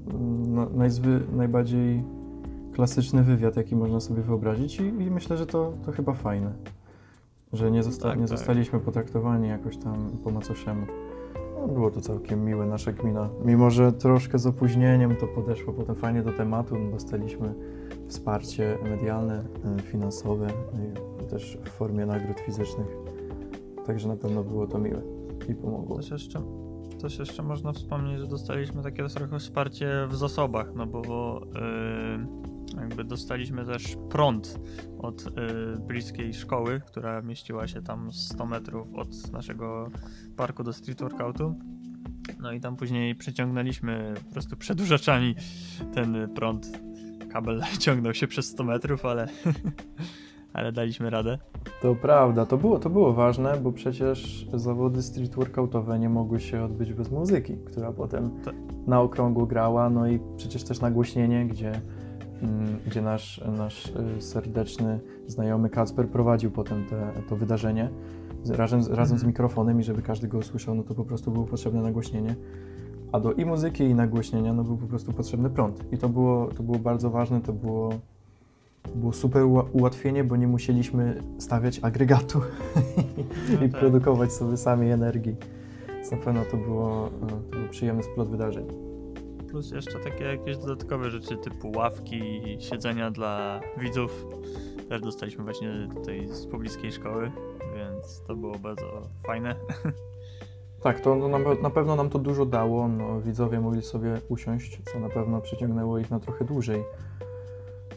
no 0.47 0.69
najzwy, 0.69 1.21
najbardziej 1.35 2.03
klasyczny 2.73 3.23
wywiad, 3.23 3.57
jaki 3.57 3.75
można 3.75 3.99
sobie 3.99 4.21
wyobrazić 4.21 4.79
i, 4.79 4.83
i 4.83 5.11
myślę, 5.11 5.37
że 5.37 5.45
to, 5.45 5.73
to 5.85 5.91
chyba 5.91 6.13
fajne, 6.13 6.53
że 7.53 7.71
nie, 7.71 7.83
zosta 7.83 8.09
tak, 8.09 8.19
nie 8.19 8.27
tak. 8.27 8.37
zostaliśmy 8.37 8.79
potraktowani 8.79 9.47
jakoś 9.47 9.77
tam 9.77 10.09
po 10.23 10.31
macoszemu. 10.31 10.85
No, 11.61 11.67
było 11.67 11.91
to 11.91 12.01
całkiem 12.01 12.45
miłe, 12.45 12.65
nasza 12.65 12.91
gmina. 12.91 13.29
Mimo, 13.45 13.69
że 13.69 13.93
troszkę 13.93 14.39
z 14.39 14.47
opóźnieniem 14.47 15.15
to 15.15 15.27
podeszło 15.27 15.73
potem 15.73 15.95
fajnie 15.95 16.23
do 16.23 16.31
tematu, 16.31 16.75
no, 16.79 16.91
dostaliśmy 16.91 17.53
wsparcie 18.07 18.77
medialne, 18.83 19.43
e, 19.77 19.81
finansowe, 19.81 20.47
no 20.73 21.20
też 21.31 21.57
w 21.65 21.69
formie 21.69 22.05
nagród 22.05 22.39
fizycznych. 22.39 22.87
Także 23.85 24.07
na 24.07 24.15
pewno 24.15 24.43
było 24.43 24.67
to 24.67 24.79
miłe 24.79 25.01
i 25.49 25.55
pomogło. 25.55 25.97
Też 25.97 26.09
jeszcze, 26.11 26.41
też 27.01 27.19
jeszcze 27.19 27.43
można 27.43 27.73
wspomnieć, 27.73 28.19
że 28.19 28.27
dostaliśmy 28.27 28.83
takie 28.83 29.07
trochę 29.07 29.39
wsparcie 29.39 30.07
w 30.09 30.15
zasobach, 30.15 30.71
no 30.75 30.85
bo 30.85 31.41
yy 31.53 32.51
jakby 32.77 33.03
dostaliśmy 33.03 33.65
też 33.65 33.97
prąd 34.09 34.59
od 34.99 35.27
y, 35.27 35.31
bliskiej 35.87 36.33
szkoły, 36.33 36.81
która 36.87 37.21
mieściła 37.21 37.67
się 37.67 37.81
tam 37.81 38.11
100 38.13 38.45
metrów 38.45 38.93
od 38.93 39.31
naszego 39.31 39.89
parku 40.37 40.63
do 40.63 40.73
street 40.73 41.01
workoutu. 41.01 41.55
No 42.39 42.51
i 42.51 42.59
tam 42.59 42.75
później 42.75 43.15
przeciągnęliśmy 43.15 44.13
po 44.27 44.33
prostu 44.33 44.57
przedłużaczami 44.57 45.35
ten 45.93 46.33
prąd. 46.35 46.79
Kabel 47.31 47.61
ciągnął 47.79 48.13
się 48.13 48.27
przez 48.27 48.47
100 48.47 48.63
metrów, 48.63 49.05
ale, 49.05 49.27
ale 50.53 50.71
daliśmy 50.71 51.09
radę. 51.09 51.37
To 51.81 51.95
prawda, 51.95 52.45
to 52.45 52.57
było, 52.57 52.79
to 52.79 52.89
było 52.89 53.13
ważne, 53.13 53.57
bo 53.57 53.71
przecież 53.71 54.47
zawody 54.53 55.01
street 55.01 55.35
workoutowe 55.35 55.99
nie 55.99 56.09
mogły 56.09 56.39
się 56.39 56.63
odbyć 56.63 56.93
bez 56.93 57.11
muzyki, 57.11 57.57
która 57.65 57.91
potem 57.91 58.31
to... 58.45 58.51
na 58.87 59.01
okrągło 59.01 59.45
grała, 59.45 59.89
no 59.89 60.07
i 60.07 60.19
przecież 60.37 60.63
też 60.63 60.81
nagłośnienie, 60.81 61.45
gdzie 61.45 61.81
Mm, 62.41 62.79
gdzie 62.85 63.01
nasz, 63.01 63.41
nasz 63.57 63.85
y, 64.17 64.21
serdeczny 64.21 64.99
znajomy 65.27 65.69
Kacper 65.69 66.07
prowadził 66.07 66.51
potem 66.51 66.85
te, 66.85 67.11
to 67.29 67.35
wydarzenie 67.35 67.89
razem, 68.49 68.79
razem 68.79 69.17
z 69.17 69.21
mhm. 69.21 69.27
mikrofonem 69.27 69.79
i 69.79 69.83
żeby 69.83 70.01
każdy 70.01 70.27
go 70.27 70.37
usłyszał, 70.37 70.75
no 70.75 70.83
to 70.83 70.95
po 70.95 71.05
prostu 71.05 71.31
było 71.31 71.45
potrzebne 71.45 71.81
nagłośnienie. 71.81 72.35
A 73.11 73.19
do 73.19 73.33
i 73.33 73.45
muzyki, 73.45 73.83
i 73.83 73.95
nagłośnienia, 73.95 74.53
no 74.53 74.63
był 74.63 74.77
po 74.77 74.87
prostu 74.87 75.13
potrzebny 75.13 75.49
prąd. 75.49 75.93
I 75.93 75.97
to 75.97 76.09
było, 76.09 76.47
to 76.47 76.63
było 76.63 76.79
bardzo 76.79 77.09
ważne, 77.09 77.41
to 77.41 77.53
było, 77.53 77.89
było 78.95 79.13
super 79.13 79.43
ułatwienie, 79.71 80.23
bo 80.23 80.35
nie 80.35 80.47
musieliśmy 80.47 81.23
stawiać 81.39 81.79
agregatu 81.79 82.41
no 83.59 83.61
i 83.65 83.69
tak. 83.69 83.79
produkować 83.79 84.33
sobie 84.33 84.57
sami 84.57 84.91
energii. 84.91 85.35
Więc 85.87 86.11
na 86.11 86.17
pewno 86.17 86.41
to 86.51 86.57
było, 86.57 87.09
to 87.51 87.57
był 87.57 87.69
przyjemny 87.69 88.03
splot 88.03 88.29
wydarzeń 88.29 88.91
plus 89.51 89.71
jeszcze 89.71 89.99
takie 89.99 90.23
jakieś 90.23 90.57
dodatkowe 90.57 91.11
rzeczy 91.11 91.37
typu 91.37 91.71
ławki, 91.75 92.41
siedzenia 92.59 93.11
dla 93.11 93.61
widzów. 93.77 94.25
Też 94.89 95.01
dostaliśmy 95.01 95.43
właśnie 95.43 95.87
tutaj 95.95 96.27
z 96.27 96.47
pobliskiej 96.47 96.91
szkoły, 96.91 97.31
więc 97.75 98.23
to 98.27 98.35
było 98.35 98.59
bardzo 98.59 99.01
fajne. 99.27 99.55
Tak, 100.83 100.99
to 100.99 101.15
na, 101.15 101.37
na 101.61 101.69
pewno 101.69 101.95
nam 101.95 102.09
to 102.09 102.19
dużo 102.19 102.45
dało. 102.45 102.87
No, 102.87 103.21
widzowie 103.21 103.59
mogli 103.59 103.81
sobie 103.81 104.21
usiąść, 104.29 104.81
co 104.93 104.99
na 104.99 105.09
pewno 105.09 105.41
przyciągnęło 105.41 105.99
ich 105.99 106.11
na 106.11 106.19
trochę 106.19 106.45
dłużej. 106.45 106.83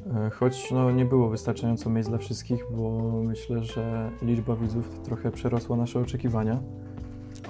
E, 0.07 0.31
choć 0.31 0.71
no, 0.71 0.91
nie 0.91 1.05
było 1.05 1.29
wystarczająco 1.29 1.91
miejsc 1.91 2.09
dla 2.09 2.19
wszystkich, 2.19 2.65
bo 2.71 3.13
myślę, 3.25 3.65
że 3.65 4.11
liczba 4.23 4.57
widzów 4.57 5.01
trochę 5.05 5.31
przerosła 5.31 5.77
nasze 5.77 6.01
oczekiwania. 6.01 6.61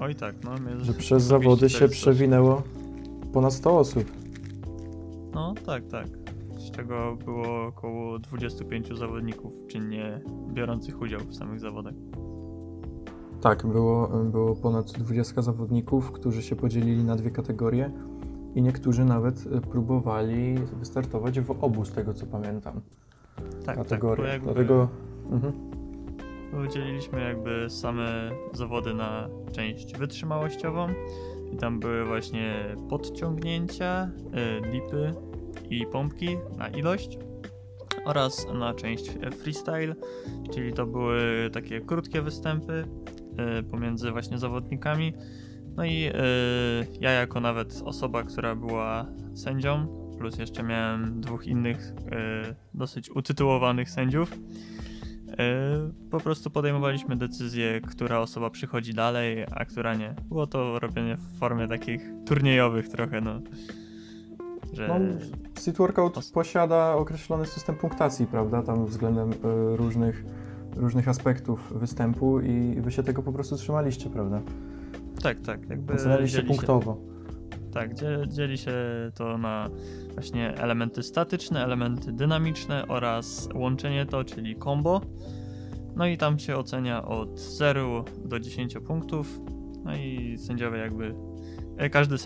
Oj 0.00 0.14
tak, 0.14 0.34
no. 0.44 0.50
Że 0.82 0.92
przez 0.94 1.22
zawody 1.22 1.70
się 1.70 1.88
przewinęło 1.88 2.62
ponad 3.32 3.52
100 3.52 3.78
osób. 3.78 4.04
No, 5.34 5.54
tak, 5.66 5.86
tak. 5.86 6.06
Z 6.58 6.70
czego 6.70 7.16
było 7.24 7.66
około 7.66 8.18
25 8.18 8.98
zawodników 8.98 9.52
czynnie 9.68 10.20
biorących 10.52 11.00
udział 11.00 11.20
w 11.20 11.34
samych 11.34 11.60
zawodach. 11.60 11.94
Tak, 13.40 13.66
było, 13.66 14.08
było 14.24 14.56
ponad 14.56 14.92
20 14.92 15.42
zawodników, 15.42 16.12
którzy 16.12 16.42
się 16.42 16.56
podzielili 16.56 17.04
na 17.04 17.16
dwie 17.16 17.30
kategorie 17.30 17.90
i 18.54 18.62
niektórzy 18.62 19.04
nawet 19.04 19.44
próbowali 19.70 20.54
wystartować 20.78 21.40
w 21.40 21.50
obu, 21.50 21.84
z 21.84 21.92
tego 21.92 22.14
co 22.14 22.26
pamiętam. 22.26 22.80
Tak, 23.66 23.76
tak. 23.88 24.00
Dlatego. 24.42 24.88
Mhm. 25.30 25.52
Udzieliliśmy 26.66 27.20
jakby 27.20 27.70
same 27.70 28.30
zawody 28.52 28.94
na 28.94 29.28
część 29.52 29.96
wytrzymałościową 29.96 30.88
i 31.52 31.56
tam 31.56 31.80
były 31.80 32.04
właśnie 32.04 32.54
podciągnięcia, 32.88 34.10
y, 34.58 34.70
dipy 34.70 35.14
i 35.70 35.86
pompki 35.86 36.28
na 36.58 36.68
ilość 36.68 37.18
oraz 38.04 38.46
na 38.54 38.74
część 38.74 39.10
freestyle, 39.38 39.94
czyli 40.52 40.72
to 40.72 40.86
były 40.86 41.50
takie 41.52 41.80
krótkie 41.80 42.22
występy 42.22 42.84
pomiędzy 43.70 44.10
właśnie 44.10 44.38
zawodnikami. 44.38 45.14
No 45.76 45.84
i 45.84 46.08
y, 46.08 46.12
ja 47.00 47.10
jako 47.10 47.40
nawet 47.40 47.82
osoba, 47.84 48.22
która 48.22 48.54
była 48.54 49.06
sędzią, 49.34 49.86
plus 50.18 50.38
jeszcze 50.38 50.62
miałem 50.62 51.20
dwóch 51.20 51.46
innych 51.46 51.92
dosyć 52.74 53.10
utytułowanych 53.10 53.90
sędziów, 53.90 54.30
E, 55.38 55.90
po 56.10 56.20
prostu 56.20 56.50
podejmowaliśmy 56.50 57.16
decyzję, 57.16 57.80
która 57.80 58.18
osoba 58.18 58.50
przychodzi 58.50 58.94
dalej, 58.94 59.44
a 59.50 59.64
która 59.64 59.94
nie. 59.94 60.14
Było 60.28 60.46
to 60.46 60.78
robienie 60.78 61.16
w 61.16 61.38
formie 61.38 61.68
takich 61.68 62.02
turniejowych 62.26 62.88
trochę, 62.88 63.20
no. 63.20 63.40
Że... 64.72 64.88
No, 64.88 64.94
Workout 65.78 66.18
Os... 66.18 66.30
posiada 66.30 66.94
określony 66.94 67.46
system 67.46 67.76
punktacji, 67.76 68.26
prawda, 68.26 68.62
tam 68.62 68.86
względem 68.86 69.32
y, 69.32 69.36
różnych, 69.76 70.24
różnych 70.76 71.08
aspektów 71.08 71.72
występu 71.78 72.40
i 72.40 72.80
wy 72.80 72.92
się 72.92 73.02
tego 73.02 73.22
po 73.22 73.32
prostu 73.32 73.56
trzymaliście, 73.56 74.10
prawda? 74.10 74.40
Tak, 75.24 75.40
tak. 75.40 75.70
Jakby 75.70 75.94
Ocenialiście 75.94 76.42
punktowo. 76.42 76.92
Się, 76.92 77.70
tak, 77.72 77.90
dzieli 78.28 78.58
się 78.58 78.74
to 79.14 79.38
na 79.38 79.70
właśnie 80.14 80.56
elementy 80.56 81.02
statyczne, 81.02 81.64
elementy 81.64 82.12
dynamiczne 82.12 82.88
oraz 82.88 83.48
łączenie 83.54 84.06
to, 84.06 84.24
czyli 84.24 84.56
combo. 84.56 85.00
No 85.96 86.06
i 86.06 86.18
tam 86.18 86.38
się 86.38 86.56
ocenia 86.56 87.04
od 87.04 87.40
0 87.40 88.04
do 88.24 88.40
10 88.40 88.74
punktów. 88.86 89.40
No 89.84 89.96
i 89.96 90.38
sędziowie 90.38 90.78
jakby 90.78 91.14
e, 91.76 91.90
każdy 91.90 92.16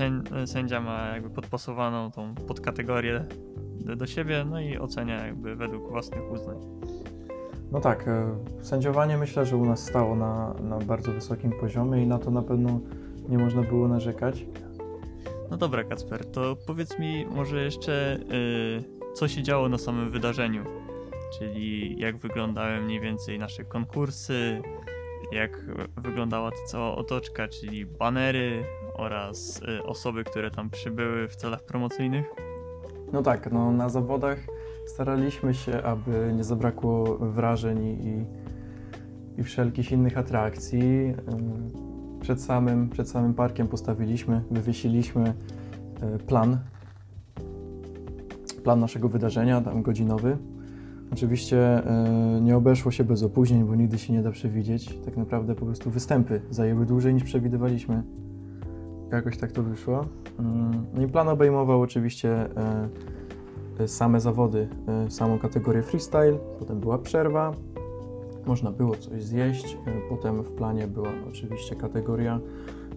sędzia 0.46 0.80
ma 0.80 1.08
jakby 1.08 1.30
podpasowaną 1.30 2.11
tą 2.11 2.34
podkategorię 2.34 3.24
do 3.96 4.06
siebie, 4.06 4.44
no 4.50 4.61
i 4.61 4.78
ocenia 4.78 5.26
jakby 5.26 5.56
według 5.56 5.90
własnych 5.90 6.32
uznań. 6.32 6.56
No 7.72 7.81
tak, 7.81 8.09
e, 8.09 8.37
sędziowanie 8.62 9.16
myślę, 9.16 9.46
że 9.46 9.57
u 9.57 9.64
nas 9.64 9.85
stało 9.85 10.16
na, 10.16 10.54
na 10.54 10.78
bardzo 10.78 11.12
wysokim 11.12 11.52
poziomie 11.61 12.02
i 12.02 12.07
na 12.07 12.18
to 12.18 12.31
na 12.31 12.42
pewno 12.42 12.81
nie 13.28 13.38
można 13.38 13.62
było 13.62 13.88
narzekać. 13.88 14.46
No 15.50 15.57
dobra, 15.57 15.85
Kacper, 15.85 16.31
to 16.31 16.57
powiedz 16.66 16.98
mi 16.98 17.26
może 17.26 17.64
jeszcze, 17.64 18.18
yy, 18.28 19.14
co 19.14 19.28
się 19.28 19.42
działo 19.42 19.68
na 19.68 19.78
samym 19.78 20.11
wydarzeniu, 20.11 20.64
czyli 21.38 21.98
jak 21.98 22.16
wyglądały 22.16 22.81
mniej 22.81 23.00
więcej 23.00 23.38
nasze 23.38 23.64
konkursy, 23.64 24.62
jak 25.33 25.64
wyglądała 25.96 26.50
ta 26.50 26.64
cała 26.66 26.96
otoczka, 26.96 27.48
czyli 27.48 27.87
banery 27.87 28.64
oraz 28.94 29.61
yy, 29.61 29.83
osoby, 29.83 30.24
które 30.24 30.50
tam 30.50 30.70
przybyły 30.70 31.28
w 31.28 31.37
celach 31.37 31.62
promocyjnych? 31.64 32.26
No 33.12 33.22
tak, 33.22 33.52
no 33.52 33.72
na 33.72 33.88
zawodach 33.88 34.38
staraliśmy 34.88 35.55
się, 35.55 35.83
aby 35.83 36.33
nie 36.37 36.44
zabrakło 36.44 37.18
wrażeń 37.18 37.85
i, 37.85 38.24
i 39.40 39.44
wszelkich 39.44 39.92
innych 39.92 40.18
atrakcji. 40.18 41.14
Przed 42.20 42.42
samym, 42.42 42.88
przed 42.88 43.09
samym 43.09 43.35
parkiem 43.35 43.68
postawiliśmy, 43.68 44.42
wywiesiliśmy 44.51 45.35
e, 46.03 46.18
plan, 46.18 46.59
plan 48.64 48.81
naszego 48.81 49.09
wydarzenia, 49.09 49.61
tam 49.61 49.83
godzinowy. 49.83 50.38
Oczywiście 51.12 51.59
e, 51.59 52.40
nie 52.42 52.57
obeszło 52.57 52.90
się 52.90 53.05
bez 53.05 53.22
opóźnień, 53.22 53.64
bo 53.64 53.74
nigdy 53.74 53.98
się 53.98 54.12
nie 54.12 54.22
da 54.22 54.31
przewidzieć. 54.31 54.98
Tak 55.05 55.16
naprawdę 55.16 55.55
po 55.55 55.66
prostu 55.66 55.90
występy 55.90 56.40
zajęły 56.51 56.87
dłużej 56.87 57.14
niż 57.14 57.24
przewidywaliśmy. 57.24 58.03
Jakoś 59.12 59.37
tak 59.37 59.53
to 59.53 59.62
wyszło. 59.62 60.05
Mm, 60.38 60.87
no 60.94 61.03
i 61.03 61.09
plan 61.09 61.29
obejmował 61.29 61.83
oczywiście 61.83 62.31
e, 62.57 62.88
same 63.87 64.21
zawody, 64.21 64.69
e, 65.07 65.11
samą 65.11 65.38
kategorię 65.38 65.83
freestyle, 65.83 66.38
potem 66.59 66.81
była 66.81 66.99
przerwa, 66.99 67.53
można 68.47 68.73
było 68.73 68.97
coś 68.97 69.23
zjeść, 69.23 69.79
e, 69.87 70.09
potem 70.09 70.43
w 70.43 70.53
planie 70.53 70.87
była 70.87 71.09
oczywiście 71.29 71.77
kategoria 71.77 72.41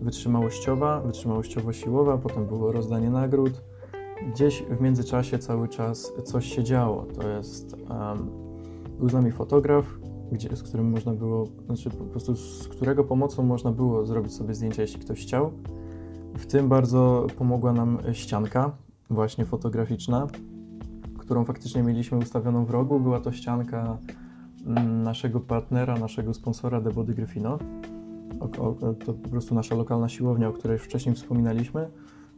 wytrzymałościowa, 0.02 1.02
wytrzymałościowo-siłowa, 1.02 2.18
potem 2.18 2.46
było 2.46 2.72
rozdanie 2.72 3.10
nagród. 3.10 3.62
Gdzieś 4.34 4.64
w 4.64 4.82
międzyczasie 4.82 5.40
cały 5.40 5.68
czas 5.68 6.14
coś 6.24 6.56
się 6.56 6.64
działo, 6.64 7.06
to 7.16 7.28
jest, 7.28 7.76
um, 7.90 8.30
był 9.00 9.10
z 9.10 9.14
nami 9.14 9.32
fotograf, 9.32 9.86
gdzie, 10.32 10.56
z 10.56 10.64
którym 10.64 10.90
można 10.90 11.14
było, 11.14 11.48
znaczy 11.66 11.90
po 11.90 12.04
prostu 12.04 12.36
z 12.36 12.68
którego 12.68 13.04
pomocą 13.04 13.44
można 13.44 13.72
było 13.72 14.06
zrobić 14.06 14.34
sobie 14.34 14.54
zdjęcia, 14.54 14.82
jeśli 14.82 15.00
ktoś 15.00 15.22
chciał. 15.22 15.52
W 16.38 16.46
tym 16.46 16.70
bardzo 16.70 17.28
pomogła 17.38 17.74
nam 17.74 17.98
ścianka, 18.14 18.72
właśnie 19.10 19.46
fotograficzna, 19.46 20.28
którą 21.32 21.46
faktycznie 21.46 21.84
mieliśmy 21.84 22.18
ustawioną 22.18 22.66
w 22.66 22.70
rogu. 22.70 23.00
Była 23.00 23.20
to 23.20 23.32
ścianka 23.32 23.98
mm, 24.66 25.04
naszego 25.04 25.40
partnera, 25.40 25.98
naszego 25.98 26.34
sponsora 26.34 26.82
The 26.82 26.92
Body 26.92 27.14
Gryfino. 27.14 27.60
To 29.06 29.14
po 29.14 29.30
prostu 29.30 29.56
nasza 29.56 29.76
lokalna 29.76 30.10
siłownia, 30.10 30.50
o 30.50 30.54
której 30.54 30.80
wcześniej 30.80 31.16
wspominaliśmy. 31.16 31.90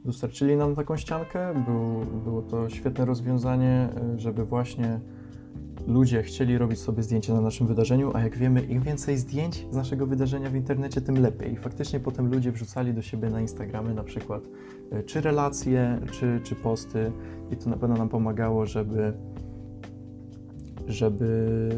Dostarczyli 0.06 0.56
nam 0.58 0.76
taką 0.76 0.98
ściankę. 0.98 1.64
Był, 1.66 2.06
było 2.24 2.42
to 2.42 2.70
świetne 2.70 3.06
rozwiązanie, 3.06 3.90
y, 4.16 4.20
żeby 4.20 4.46
właśnie 4.46 5.00
ludzie 5.88 6.24
chcieli 6.24 6.58
robić 6.58 6.80
sobie 6.80 7.04
zdjęcia 7.04 7.34
na 7.34 7.42
naszym 7.42 7.68
wydarzeniu, 7.68 8.12
a 8.14 8.22
jak 8.22 8.38
wiemy, 8.38 8.62
im 8.62 8.82
więcej 8.82 9.18
zdjęć 9.18 9.66
z 9.72 9.76
naszego 9.76 10.08
wydarzenia 10.08 10.50
w 10.50 10.56
internecie, 10.56 11.02
tym 11.02 11.22
lepiej. 11.22 11.54
I 11.54 11.58
faktycznie 11.58 12.00
potem 12.00 12.32
ludzie 12.32 12.52
wrzucali 12.52 12.94
do 12.94 13.02
siebie 13.02 13.30
na 13.30 13.42
Instagramy 13.42 13.94
na 13.94 14.04
przykład 14.04 14.44
e, 14.92 15.04
czy 15.04 15.22
relacje, 15.22 16.00
czy, 16.12 16.42
czy 16.44 16.56
posty 16.56 17.12
i 17.52 17.56
to 17.56 17.70
na 17.70 17.78
pewno 17.78 17.98
nam 17.98 18.10
pomagało, 18.10 18.66
żeby 18.66 19.14
żeby 20.88 21.70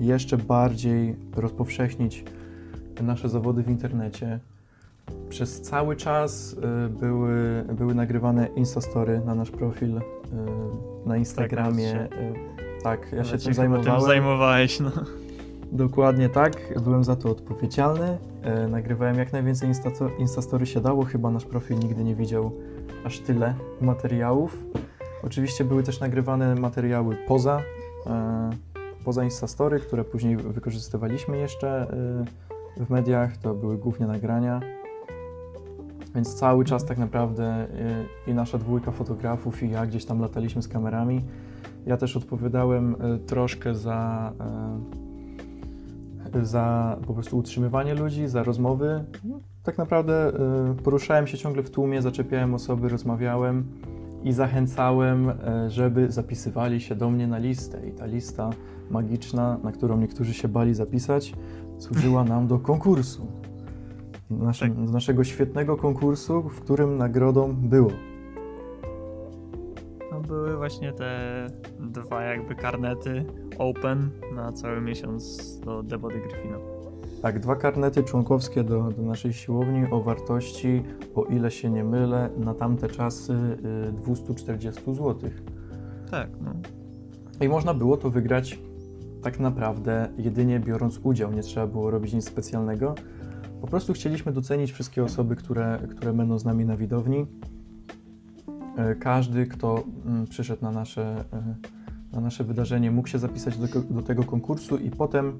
jeszcze 0.00 0.38
bardziej 0.38 1.16
rozpowszechnić 1.36 2.24
nasze 3.02 3.28
zawody 3.28 3.62
w 3.62 3.68
internecie. 3.68 4.40
Przez 5.28 5.60
cały 5.60 5.96
czas 5.96 6.56
e, 6.62 6.88
były, 6.88 7.64
były 7.72 7.94
nagrywane 7.94 8.46
Instastory 8.46 9.20
na 9.26 9.34
nasz 9.34 9.50
profil 9.50 9.96
e, 9.96 10.02
na 11.06 11.16
Instagramie. 11.16 12.08
Tak, 12.10 12.53
tak, 12.84 13.12
ja 13.12 13.24
się 13.24 13.38
tym 13.38 13.54
zajmowałem. 13.54 14.00
Tym 14.00 14.06
zajmowałeś, 14.06 14.80
no. 14.80 14.90
Dokładnie 15.72 16.28
tak, 16.28 16.80
byłem 16.82 17.04
za 17.04 17.16
to 17.16 17.30
odpowiedzialny. 17.30 18.18
E, 18.42 18.68
nagrywałem 18.68 19.18
jak 19.18 19.32
najwięcej 19.32 19.70
Instastory 20.18 20.66
się 20.66 20.80
dało, 20.80 21.04
chyba 21.04 21.30
nasz 21.30 21.44
profil 21.44 21.78
nigdy 21.78 22.04
nie 22.04 22.14
widział 22.14 22.52
aż 23.04 23.18
tyle 23.18 23.54
materiałów. 23.80 24.64
Oczywiście 25.22 25.64
były 25.64 25.82
też 25.82 26.00
nagrywane 26.00 26.54
materiały 26.54 27.16
poza, 27.28 27.60
e, 28.06 28.50
poza 29.04 29.24
Instastory, 29.24 29.80
które 29.80 30.04
później 30.04 30.36
wykorzystywaliśmy 30.36 31.36
jeszcze 31.36 31.68
e, 32.78 32.84
w 32.84 32.90
mediach, 32.90 33.36
to 33.36 33.54
były 33.54 33.78
głównie 33.78 34.06
nagrania. 34.06 34.60
Więc 36.14 36.34
cały 36.34 36.64
czas 36.64 36.84
tak 36.84 36.98
naprawdę 36.98 37.44
e, 37.44 37.66
i 38.26 38.34
nasza 38.34 38.58
dwójka 38.58 38.90
fotografów 38.90 39.62
i 39.62 39.70
ja 39.70 39.86
gdzieś 39.86 40.04
tam 40.04 40.20
lataliśmy 40.20 40.62
z 40.62 40.68
kamerami 40.68 41.22
ja 41.86 41.96
też 41.96 42.16
odpowiadałem 42.16 42.96
e, 43.00 43.18
troszkę 43.18 43.74
za, 43.74 44.32
e, 46.34 46.44
za 46.46 46.96
po 47.06 47.14
prostu 47.14 47.38
utrzymywanie 47.38 47.94
ludzi, 47.94 48.28
za 48.28 48.42
rozmowy. 48.42 49.04
No, 49.24 49.40
tak 49.62 49.78
naprawdę 49.78 50.14
e, 50.14 50.32
poruszałem 50.84 51.26
się 51.26 51.38
ciągle 51.38 51.62
w 51.62 51.70
tłumie, 51.70 52.02
zaczepiałem 52.02 52.54
osoby, 52.54 52.88
rozmawiałem 52.88 53.64
i 54.24 54.32
zachęcałem, 54.32 55.32
żeby 55.68 56.12
zapisywali 56.12 56.80
się 56.80 56.94
do 56.94 57.10
mnie 57.10 57.26
na 57.26 57.38
listę. 57.38 57.88
I 57.88 57.92
ta 57.92 58.06
lista 58.06 58.50
magiczna, 58.90 59.58
na 59.62 59.72
którą 59.72 59.98
niektórzy 59.98 60.34
się 60.34 60.48
bali 60.48 60.74
zapisać, 60.74 61.34
służyła 61.78 62.24
nam 62.34 62.46
do 62.46 62.58
konkursu. 62.58 63.26
Naszym, 64.30 64.74
tak. 64.74 64.86
Do 64.86 64.92
naszego 64.92 65.24
świetnego 65.24 65.76
konkursu, 65.76 66.42
w 66.42 66.60
którym 66.60 66.96
nagrodą 66.96 67.54
było 67.54 67.90
były 70.20 70.56
właśnie 70.56 70.92
te 70.92 71.46
dwa 71.80 72.22
jakby 72.22 72.54
karnety 72.54 73.24
open 73.58 74.10
na 74.34 74.52
cały 74.52 74.80
miesiąc 74.80 75.60
do 75.60 75.82
The 75.82 75.98
Body 75.98 76.20
Gryfino. 76.20 76.58
Tak, 77.22 77.40
dwa 77.40 77.56
karnety 77.56 78.02
członkowskie 78.02 78.64
do, 78.64 78.82
do 78.82 79.02
naszej 79.02 79.32
siłowni 79.32 79.86
o 79.90 80.00
wartości, 80.00 80.82
o 81.14 81.24
ile 81.24 81.50
się 81.50 81.70
nie 81.70 81.84
mylę, 81.84 82.30
na 82.36 82.54
tamte 82.54 82.88
czasy 82.88 83.34
240 83.92 84.90
y, 84.90 84.94
zł. 84.94 85.30
Tak, 86.10 86.28
no. 86.40 86.52
I 87.40 87.48
można 87.48 87.74
było 87.74 87.96
to 87.96 88.10
wygrać 88.10 88.58
tak 89.22 89.40
naprawdę 89.40 90.08
jedynie 90.18 90.60
biorąc 90.60 91.00
udział, 91.02 91.32
nie 91.32 91.42
trzeba 91.42 91.66
było 91.66 91.90
robić 91.90 92.12
nic 92.12 92.28
specjalnego. 92.28 92.94
Po 93.60 93.66
prostu 93.66 93.92
chcieliśmy 93.92 94.32
docenić 94.32 94.72
wszystkie 94.72 95.04
osoby, 95.04 95.36
które, 95.36 95.78
które 95.90 96.12
będą 96.12 96.38
z 96.38 96.44
nami 96.44 96.64
na 96.64 96.76
widowni 96.76 97.26
każdy, 99.00 99.46
kto 99.46 99.84
mm, 100.06 100.26
przyszedł 100.26 100.62
na 100.62 100.70
nasze, 100.70 101.24
e, 101.32 101.54
na 102.12 102.20
nasze 102.20 102.44
wydarzenie, 102.44 102.90
mógł 102.90 103.08
się 103.08 103.18
zapisać 103.18 103.58
do, 103.58 103.80
do 103.80 104.02
tego 104.02 104.24
konkursu 104.24 104.76
i 104.76 104.90
potem 104.90 105.36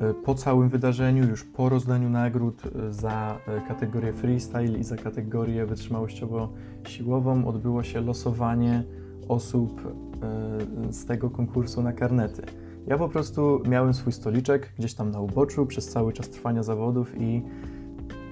e, 0.00 0.14
po 0.14 0.34
całym 0.34 0.68
wydarzeniu, 0.68 1.28
już 1.28 1.44
po 1.44 1.68
rozdaniu 1.68 2.10
nagród 2.10 2.62
za 2.90 3.38
kategorię 3.68 4.12
freestyle 4.12 4.78
i 4.78 4.84
za 4.84 4.96
kategorię 4.96 5.66
wytrzymałościowo-siłową 5.66 7.46
odbyło 7.46 7.82
się 7.82 8.00
losowanie 8.00 8.84
osób 9.28 9.82
z 10.90 11.06
tego 11.06 11.30
konkursu 11.30 11.82
na 11.82 11.92
karnety. 11.92 12.42
Ja 12.86 12.98
po 12.98 13.08
prostu 13.08 13.62
miałem 13.68 13.94
swój 13.94 14.12
stoliczek 14.12 14.72
gdzieś 14.78 14.94
tam 14.94 15.10
na 15.10 15.20
uboczu 15.20 15.66
przez 15.66 15.88
cały 15.88 16.12
czas 16.12 16.28
trwania 16.28 16.62
zawodów 16.62 17.20
i 17.20 17.42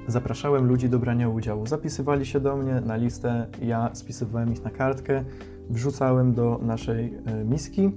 Zapraszałem 0.09 0.67
ludzi 0.67 0.89
do 0.89 0.99
brania 0.99 1.29
udziału. 1.29 1.67
Zapisywali 1.67 2.27
się 2.27 2.41
do 2.41 2.57
mnie 2.57 2.81
na 2.81 2.97
listę, 2.97 3.47
ja 3.63 3.91
spisywałem 3.93 4.53
ich 4.53 4.65
na 4.65 4.71
kartkę, 4.71 5.25
wrzucałem 5.71 6.35
do 6.35 6.61
naszej 6.63 7.15
e, 7.27 7.45
miski 7.45 7.91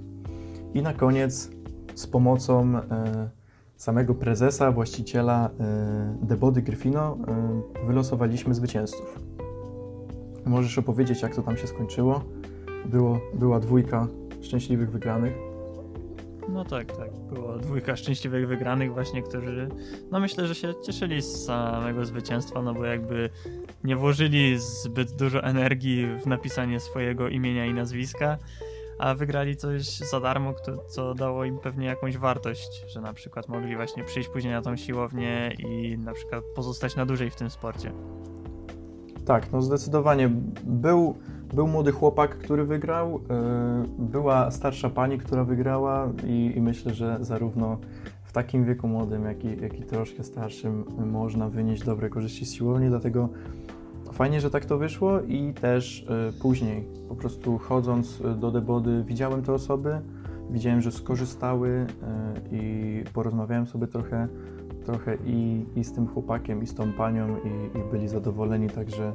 i 0.73 0.81
na 0.81 0.93
koniec 0.93 1.51
z 1.95 2.07
pomocą 2.07 2.75
e, 2.77 3.29
samego 3.77 4.15
prezesa, 4.15 4.71
właściciela 4.71 5.49
e, 5.59 6.27
The 6.27 6.37
Body 6.37 6.61
Gryfino 6.61 7.17
wylosowaliśmy 7.87 8.53
zwycięzców. 8.53 9.19
Możesz 10.45 10.77
opowiedzieć, 10.77 11.21
jak 11.21 11.35
to 11.35 11.41
tam 11.41 11.57
się 11.57 11.67
skończyło? 11.67 12.23
Było, 12.85 13.19
była 13.33 13.59
dwójka 13.59 14.07
szczęśliwych 14.41 14.91
wygranych. 14.91 15.50
No 16.49 16.65
tak, 16.65 16.97
tak. 16.97 17.11
Było 17.33 17.57
dwójka 17.57 17.95
szczęśliwych 17.95 18.47
wygranych 18.47 18.93
właśnie, 18.93 19.23
którzy 19.23 19.69
no 20.11 20.19
myślę, 20.19 20.47
że 20.47 20.55
się 20.55 20.73
cieszyli 20.85 21.21
z 21.21 21.45
samego 21.45 22.05
zwycięstwa, 22.05 22.61
no 22.61 22.73
bo 22.73 22.85
jakby 22.85 23.29
nie 23.83 23.95
włożyli 23.95 24.59
zbyt 24.59 25.11
dużo 25.11 25.43
energii 25.43 26.07
w 26.23 26.27
napisanie 26.27 26.79
swojego 26.79 27.29
imienia 27.29 27.65
i 27.65 27.73
nazwiska, 27.73 28.37
a 28.99 29.15
wygrali 29.15 29.55
coś 29.55 29.83
za 29.83 30.19
darmo, 30.19 30.53
co 30.87 31.13
dało 31.13 31.45
im 31.45 31.57
pewnie 31.57 31.87
jakąś 31.87 32.17
wartość, 32.17 32.83
że 32.87 33.01
na 33.01 33.13
przykład 33.13 33.47
mogli 33.47 33.75
właśnie 33.75 34.03
przyjść 34.03 34.29
później 34.29 34.53
na 34.53 34.61
tą 34.61 34.75
siłownię 34.75 35.55
i 35.59 35.97
na 35.97 36.13
przykład 36.13 36.43
pozostać 36.55 36.95
na 36.95 37.05
dłużej 37.05 37.29
w 37.29 37.35
tym 37.35 37.49
sporcie. 37.49 37.91
Tak, 39.25 39.51
no 39.51 39.61
zdecydowanie 39.61 40.29
był 40.63 41.17
był 41.53 41.67
młody 41.67 41.91
chłopak, 41.91 42.37
który 42.37 42.65
wygrał, 42.65 43.15
y, 43.15 43.19
była 43.99 44.51
starsza 44.51 44.89
pani, 44.89 45.17
która 45.17 45.43
wygrała 45.43 46.07
i, 46.27 46.53
i 46.55 46.61
myślę, 46.61 46.93
że 46.93 47.17
zarówno 47.21 47.77
w 48.23 48.31
takim 48.33 48.65
wieku 48.65 48.87
młodym, 48.87 49.25
jak 49.25 49.45
i, 49.45 49.61
jak 49.61 49.79
i 49.79 49.83
troszkę 49.83 50.23
starszym 50.23 50.85
można 51.11 51.49
wynieść 51.49 51.83
dobre 51.83 52.09
korzyści 52.09 52.45
z 52.45 52.53
siłowni, 52.53 52.89
dlatego 52.89 53.29
fajnie, 54.13 54.41
że 54.41 54.49
tak 54.49 54.65
to 54.65 54.77
wyszło 54.77 55.21
i 55.21 55.53
też 55.53 56.05
y, 56.29 56.39
później 56.41 56.87
po 57.09 57.15
prostu 57.15 57.57
chodząc 57.57 58.21
do 58.39 58.51
debody 58.51 59.03
widziałem 59.07 59.41
te 59.41 59.53
osoby, 59.53 60.01
widziałem, 60.49 60.81
że 60.81 60.91
skorzystały 60.91 61.69
y, 61.69 61.85
i 62.51 63.03
porozmawiałem 63.13 63.67
sobie 63.67 63.87
trochę, 63.87 64.27
trochę 64.85 65.17
i, 65.25 65.65
i 65.75 65.83
z 65.83 65.93
tym 65.93 66.07
chłopakiem, 66.07 66.63
i 66.63 66.67
z 66.67 66.75
tą 66.75 66.93
panią 66.93 67.37
i, 67.37 67.77
i 67.77 67.91
byli 67.91 68.07
zadowoleni, 68.07 68.69
także 68.69 69.13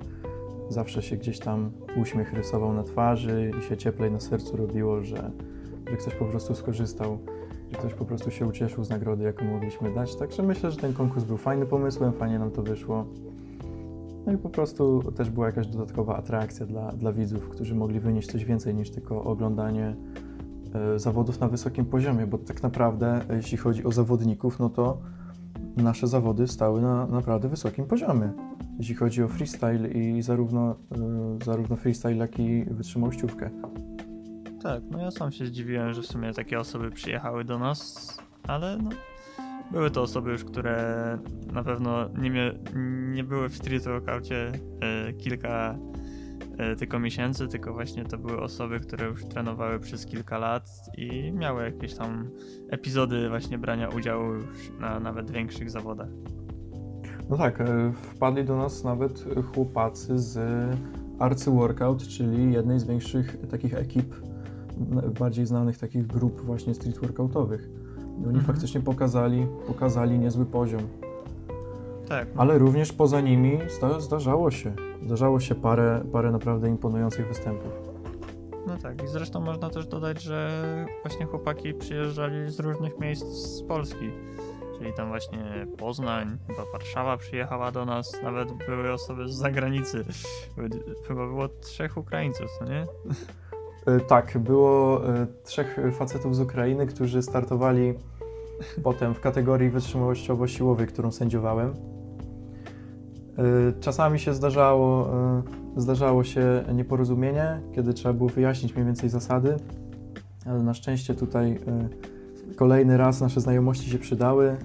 zawsze 0.69 1.03
się 1.03 1.17
gdzieś 1.17 1.39
tam 1.39 1.71
uśmiech 1.97 2.33
rysował 2.33 2.73
na 2.73 2.83
twarzy 2.83 3.51
i 3.59 3.63
się 3.63 3.77
cieplej 3.77 4.11
na 4.11 4.21
sercu 4.21 4.57
robiło, 4.57 5.03
że, 5.03 5.31
że 5.91 5.97
ktoś 5.97 6.15
po 6.15 6.25
prostu 6.25 6.55
skorzystał, 6.55 7.19
że 7.73 7.79
ktoś 7.79 7.95
po 7.95 8.05
prostu 8.05 8.31
się 8.31 8.47
ucieszył 8.47 8.85
z 8.85 8.91
nagrody, 8.91 9.25
jaką 9.25 9.45
mogliśmy 9.45 9.95
dać. 9.95 10.17
Także 10.17 10.43
myślę, 10.43 10.71
że 10.71 10.77
ten 10.77 10.93
konkurs 10.93 11.25
był 11.25 11.37
fajny 11.37 11.67
pomysłem, 11.67 12.13
fajnie 12.13 12.39
nam 12.39 12.51
to 12.51 12.63
wyszło. 12.63 13.07
No 14.27 14.33
i 14.33 14.39
po 14.39 14.51
prostu 14.51 15.13
też 15.13 15.31
była 15.31 15.47
jakaś 15.47 15.67
dodatkowa 15.67 16.17
atrakcja 16.17 16.67
dla, 16.67 16.93
dla 16.93 17.13
widzów, 17.13 17.49
którzy 17.49 17.75
mogli 17.75 18.01
wynieść 18.01 18.33
coś 18.33 18.45
więcej 18.45 18.75
niż 18.75 18.91
tylko 18.91 19.25
oglądanie 19.25 19.97
e, 20.75 20.99
zawodów 20.99 21.41
na 21.41 21.49
wysokim 21.49 21.85
poziomie, 21.85 22.27
bo 22.27 22.39
tak 22.39 22.63
naprawdę, 22.63 23.21
jeśli 23.31 23.59
chodzi 23.59 23.85
o 23.85 23.93
zawodników, 23.93 24.59
no 24.59 24.71
to 24.71 24.99
nasze 25.77 26.07
zawody 26.07 26.49
stały 26.49 26.83
na 26.83 27.07
naprawdę 27.07 27.49
wysokim 27.49 27.87
poziomie 27.87 28.33
jeśli 28.79 28.95
chodzi 28.95 29.23
o 29.23 29.29
freestyle 29.29 29.89
i 29.89 30.23
zarówno, 30.23 30.77
y, 31.41 31.45
zarówno 31.45 31.77
freestyle, 31.77 32.17
jak 32.17 32.39
i 32.39 32.65
wytrzymałościówkę. 32.65 33.51
Tak, 34.63 34.83
no 34.91 34.99
ja 34.99 35.11
sam 35.11 35.33
się 35.33 35.47
zdziwiłem, 35.47 35.95
że 35.95 36.03
w 36.03 36.07
sumie 36.07 36.33
takie 36.33 36.61
osoby 36.61 36.91
przyjechały 36.91 37.45
do 37.45 37.59
nas, 37.59 38.09
ale 38.43 38.79
no, 38.83 38.91
były 39.73 39.91
to 39.91 40.03
osoby 40.03 40.31
już, 40.31 40.45
które 40.45 41.19
na 41.53 41.65
pewno 41.65 42.09
nie, 42.09 42.53
nie 43.15 43.25
były 43.25 43.49
w 43.49 43.57
street 43.57 43.85
workoutie 43.85 44.53
y, 45.09 45.13
kilka 45.13 45.79
tylko 46.79 46.99
miesięcy, 46.99 47.49
tylko 47.49 47.73
właśnie 47.73 48.05
to 48.05 48.19
były 48.19 48.41
osoby, 48.41 48.81
które 48.81 49.07
już 49.07 49.25
trenowały 49.25 49.81
przez 49.81 50.07
kilka 50.07 50.39
lat 50.39 50.71
i 50.99 51.33
miały 51.33 51.65
jakieś 51.65 51.95
tam 51.95 52.31
epizody 52.71 53.29
właśnie 53.29 53.59
brania 53.59 53.89
udziału 53.89 54.33
już 54.33 54.71
na 54.81 55.01
nawet 55.01 55.31
większych 55.31 55.71
zawodach. 55.71 56.09
No 57.31 57.37
tak, 57.37 57.61
e, 57.61 57.93
wpadli 57.93 58.45
do 58.45 58.57
nas 58.57 58.85
nawet 58.85 59.25
chłopacy 59.55 60.19
z 60.19 60.39
Arcy 61.19 61.51
Workout, 61.51 62.09
czyli 62.09 62.53
jednej 62.53 62.81
z 62.81 62.85
większych 62.85 63.37
takich 63.51 63.75
ekip, 63.75 64.15
bardziej 65.19 65.47
znanych 65.47 65.79
takich 65.79 66.07
grup 66.07 66.41
właśnie 66.41 66.75
street 66.75 66.99
workoutowych. 66.99 67.69
I 67.99 68.27
oni 68.27 68.39
mhm. 68.39 68.45
faktycznie 68.45 68.81
pokazali, 68.81 69.47
pokazali 69.67 70.19
niezły 70.19 70.47
poziom. 70.47 70.83
Tak. 72.09 72.29
Ale 72.37 72.59
również 72.59 72.93
poza 72.93 73.21
nimi 73.21 73.59
zdarzało 73.99 74.51
się. 74.51 74.86
Zdarzało 75.07 75.41
się 75.41 75.55
parę, 75.55 76.05
parę 76.13 76.31
naprawdę 76.31 76.69
imponujących 76.69 77.29
występów. 77.29 77.73
No 78.67 78.79
tak, 78.79 79.03
i 79.03 79.09
zresztą 79.09 79.41
można 79.41 79.71
też 79.71 79.87
dodać, 79.87 80.23
że 80.23 80.65
właśnie 81.03 81.27
chłopaki 81.27 81.75
przyjeżdżali 81.75 82.51
z 82.51 82.61
różnych 82.61 82.99
miejsc 82.99 83.27
z 83.27 83.63
Polski 83.63 84.11
czyli 84.79 84.93
tam 84.93 85.09
właśnie 85.09 85.67
Poznań, 85.79 86.39
chyba 86.47 86.65
Warszawa 86.73 87.17
przyjechała 87.17 87.73
do 87.73 87.85
nas, 87.85 88.13
nawet 88.23 88.53
były 88.53 88.93
osoby 88.93 89.29
z 89.29 89.35
zagranicy. 89.35 90.05
Chyba 91.09 91.27
było 91.27 91.49
trzech 91.49 91.97
Ukraińców, 91.97 92.51
no 92.61 92.67
nie? 92.67 92.87
E, 93.87 94.01
tak, 94.01 94.39
było 94.39 95.07
e, 95.09 95.27
trzech 95.45 95.79
facetów 95.93 96.37
z 96.37 96.41
Ukrainy, 96.41 96.87
którzy 96.87 97.23
startowali 97.23 97.95
potem 98.83 99.15
w 99.15 99.21
kategorii 99.21 99.71
wytrzymałościowo-siłowej, 99.71 100.87
którą 100.87 101.13
sędziowałem. 101.13 101.75
E, 103.39 103.43
czasami 103.81 104.19
się 104.19 104.35
zdarzało, 104.35 105.09
zdarzało 105.77 106.25
się 106.25 106.65
nieporozumienie, 106.75 107.61
kiedy 107.73 107.95
trzeba 107.95 108.13
było 108.13 108.29
wyjaśnić 108.29 108.75
mniej 108.75 108.87
więcej 108.87 109.09
zasady, 109.09 109.57
ale 110.47 110.63
na 110.63 110.75
szczęście 110.75 111.15
tutaj 111.15 111.59
kolejny 112.57 112.97
raz 112.97 113.21
nasze 113.21 113.41
znajomości 113.41 113.91
się 113.91 113.99
przydały. 113.99 114.57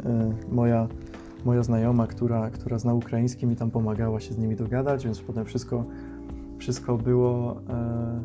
Moja, 0.52 0.88
moja 1.46 1.64
znajoma, 1.64 2.08
która, 2.08 2.50
która 2.50 2.80
zna 2.80 2.94
ukraiński, 2.94 3.48
mi 3.48 3.56
tam 3.56 3.72
pomagała 3.72 4.20
się 4.20 4.34
z 4.34 4.38
nimi 4.38 4.56
dogadać, 4.56 5.06
więc 5.06 5.22
potem 5.22 5.46
wszystko, 5.46 5.84
wszystko, 6.58 6.98
było, 6.98 7.56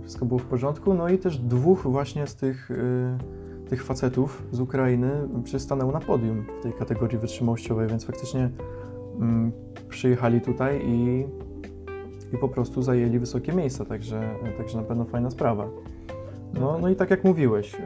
wszystko 0.02 0.26
było 0.26 0.40
w 0.40 0.44
porządku. 0.44 0.94
No 0.94 1.08
i 1.08 1.18
też 1.18 1.38
dwóch 1.38 1.82
właśnie 1.82 2.26
z 2.26 2.36
tych, 2.36 2.70
tych 3.68 3.84
facetów 3.84 4.42
z 4.52 4.60
Ukrainy 4.60 5.10
przystanęło 5.44 5.92
na 5.92 6.00
podium 6.00 6.44
w 6.60 6.62
tej 6.62 6.72
kategorii 6.72 7.18
wytrzymałościowej, 7.18 7.88
więc 7.88 8.04
faktycznie 8.04 8.50
przyjechali 9.88 10.40
tutaj 10.40 10.80
i, 10.86 11.26
i 12.32 12.38
po 12.40 12.48
prostu 12.48 12.82
zajęli 12.82 13.18
wysokie 13.18 13.52
miejsca, 13.52 13.84
także, 13.84 14.30
także 14.58 14.78
na 14.78 14.84
pewno 14.84 15.04
fajna 15.04 15.30
sprawa. 15.30 15.68
No, 16.60 16.78
no 16.78 16.88
i 16.88 16.96
tak 16.96 17.10
jak 17.10 17.24
mówiłeś, 17.24 17.74
y, 17.74 17.78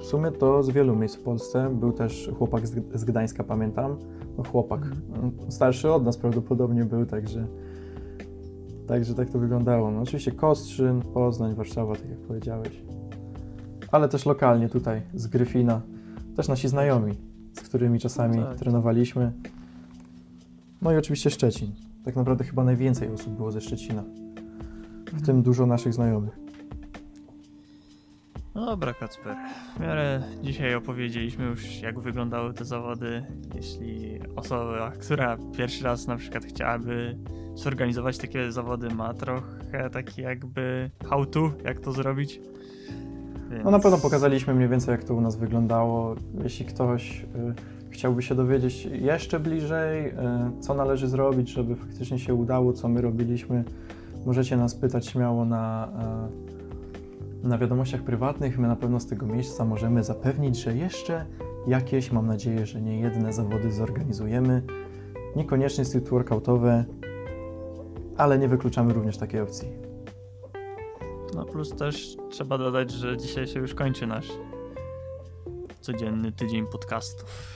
w 0.00 0.04
sumie 0.04 0.30
to 0.30 0.62
z 0.62 0.70
wielu 0.70 0.96
miejsc 0.96 1.16
w 1.16 1.22
Polsce. 1.22 1.70
Był 1.74 1.92
też 1.92 2.30
chłopak 2.38 2.66
z 2.94 3.04
Gdańska, 3.04 3.44
pamiętam. 3.44 3.96
No 4.38 4.44
chłopak, 4.44 4.80
mhm. 4.82 5.32
starszy 5.48 5.92
od 5.92 6.04
nas 6.04 6.16
prawdopodobnie 6.16 6.84
był, 6.84 7.06
także, 7.06 7.46
także 8.86 9.14
tak 9.14 9.30
to 9.30 9.38
wyglądało. 9.38 9.90
No, 9.90 10.00
oczywiście 10.00 10.32
Kostrzyn, 10.32 11.02
Poznań, 11.02 11.54
Warszawa, 11.54 11.94
tak 11.94 12.10
jak 12.10 12.18
powiedziałeś. 12.18 12.82
Ale 13.92 14.08
też 14.08 14.26
lokalnie 14.26 14.68
tutaj, 14.68 15.02
z 15.14 15.26
Gryfina. 15.26 15.80
Też 16.36 16.48
nasi 16.48 16.68
znajomi, 16.68 17.12
z 17.52 17.60
którymi 17.60 17.98
czasami 17.98 18.38
tak. 18.38 18.56
trenowaliśmy. 18.56 19.32
No 20.82 20.92
i 20.92 20.96
oczywiście 20.96 21.30
Szczecin. 21.30 21.72
Tak 22.04 22.16
naprawdę 22.16 22.44
chyba 22.44 22.64
najwięcej 22.64 23.08
osób 23.08 23.36
było 23.36 23.52
ze 23.52 23.60
Szczecina. 23.60 24.04
W 25.12 25.26
tym 25.26 25.42
dużo 25.42 25.66
naszych 25.66 25.94
znajomych. 25.94 26.38
No 28.54 28.66
dobra, 28.66 28.94
Kacper. 28.94 29.36
W 29.76 29.80
miarę 29.80 30.22
dzisiaj 30.42 30.74
opowiedzieliśmy 30.74 31.44
już, 31.44 31.80
jak 31.80 32.00
wyglądały 32.00 32.54
te 32.54 32.64
zawody. 32.64 33.24
Jeśli 33.54 34.20
osoba, 34.36 34.90
która 34.90 35.36
pierwszy 35.56 35.84
raz 35.84 36.06
na 36.06 36.16
przykład 36.16 36.44
chciałaby 36.44 37.18
zorganizować 37.54 38.18
takie 38.18 38.52
zawody, 38.52 38.94
ma 38.94 39.14
trochę 39.14 39.90
taki 39.92 40.22
jakby 40.22 40.90
how 41.04 41.26
to, 41.26 41.52
jak 41.64 41.80
to 41.80 41.92
zrobić. 41.92 42.40
Więc... 43.50 43.64
No 43.64 43.70
na 43.70 43.78
pewno 43.78 43.98
pokazaliśmy 43.98 44.54
mniej 44.54 44.68
więcej, 44.68 44.92
jak 44.92 45.04
to 45.04 45.14
u 45.14 45.20
nas 45.20 45.36
wyglądało. 45.36 46.14
Jeśli 46.42 46.66
ktoś 46.66 47.20
y, 47.20 47.26
chciałby 47.92 48.22
się 48.22 48.34
dowiedzieć 48.34 48.84
jeszcze 48.84 49.40
bliżej, 49.40 50.06
y, 50.06 50.12
co 50.60 50.74
należy 50.74 51.08
zrobić, 51.08 51.50
żeby 51.50 51.76
faktycznie 51.76 52.18
się 52.18 52.34
udało, 52.34 52.72
co 52.72 52.88
my 52.88 53.00
robiliśmy, 53.00 53.64
możecie 54.26 54.56
nas 54.56 54.74
pytać 54.74 55.06
śmiało 55.06 55.44
na 55.44 55.88
y, 56.48 56.52
na 57.42 57.58
wiadomościach 57.58 58.02
prywatnych 58.02 58.58
my 58.58 58.68
na 58.68 58.76
pewno 58.76 59.00
z 59.00 59.06
tego 59.06 59.26
miejsca 59.26 59.64
możemy 59.64 60.04
zapewnić, 60.04 60.56
że 60.56 60.76
jeszcze 60.76 61.26
jakieś, 61.66 62.12
mam 62.12 62.26
nadzieję, 62.26 62.66
że 62.66 62.80
nie 62.80 63.00
jedne 63.00 63.32
zawody 63.32 63.72
zorganizujemy. 63.72 64.62
Niekoniecznie 65.36 65.84
street 65.84 66.08
workoutowe, 66.08 66.84
ale 68.16 68.38
nie 68.38 68.48
wykluczamy 68.48 68.92
również 68.92 69.16
takiej 69.16 69.40
opcji. 69.40 69.68
No 71.34 71.44
plus 71.44 71.70
też 71.70 72.16
trzeba 72.30 72.58
dodać, 72.58 72.90
że 72.90 73.16
dzisiaj 73.16 73.46
się 73.46 73.60
już 73.60 73.74
kończy 73.74 74.06
nasz 74.06 74.28
codzienny 75.80 76.32
tydzień 76.32 76.66
podcastów. 76.66 77.51